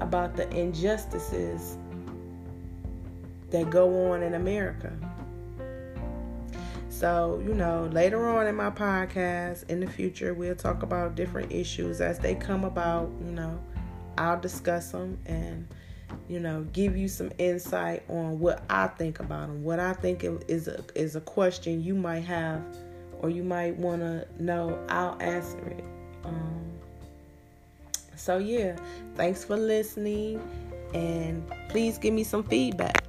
about 0.00 0.36
the 0.36 0.48
injustices 0.50 1.78
that 3.50 3.70
go 3.70 4.12
on 4.12 4.22
in 4.22 4.34
America. 4.34 4.92
So, 7.00 7.42
you 7.42 7.54
know, 7.54 7.88
later 7.90 8.28
on 8.28 8.46
in 8.46 8.56
my 8.56 8.68
podcast, 8.68 9.70
in 9.70 9.80
the 9.80 9.86
future, 9.86 10.34
we'll 10.34 10.54
talk 10.54 10.82
about 10.82 11.14
different 11.14 11.50
issues 11.50 12.02
as 12.02 12.18
they 12.18 12.34
come 12.34 12.62
about. 12.62 13.10
You 13.24 13.32
know, 13.32 13.58
I'll 14.18 14.38
discuss 14.38 14.92
them 14.92 15.16
and, 15.24 15.66
you 16.28 16.40
know, 16.40 16.66
give 16.74 16.98
you 16.98 17.08
some 17.08 17.32
insight 17.38 18.02
on 18.10 18.38
what 18.38 18.64
I 18.68 18.88
think 18.88 19.18
about 19.18 19.46
them. 19.46 19.64
What 19.64 19.80
I 19.80 19.94
think 19.94 20.24
is 20.46 20.68
a, 20.68 20.84
is 20.94 21.16
a 21.16 21.22
question 21.22 21.82
you 21.82 21.94
might 21.94 22.24
have 22.24 22.62
or 23.20 23.30
you 23.30 23.44
might 23.44 23.76
want 23.76 24.02
to 24.02 24.26
know. 24.38 24.78
I'll 24.90 25.16
answer 25.22 25.68
it. 25.68 25.84
Um, 26.26 26.70
so, 28.14 28.36
yeah, 28.36 28.76
thanks 29.14 29.42
for 29.42 29.56
listening 29.56 30.38
and 30.92 31.50
please 31.70 31.96
give 31.96 32.12
me 32.12 32.24
some 32.24 32.44
feedback. 32.44 33.06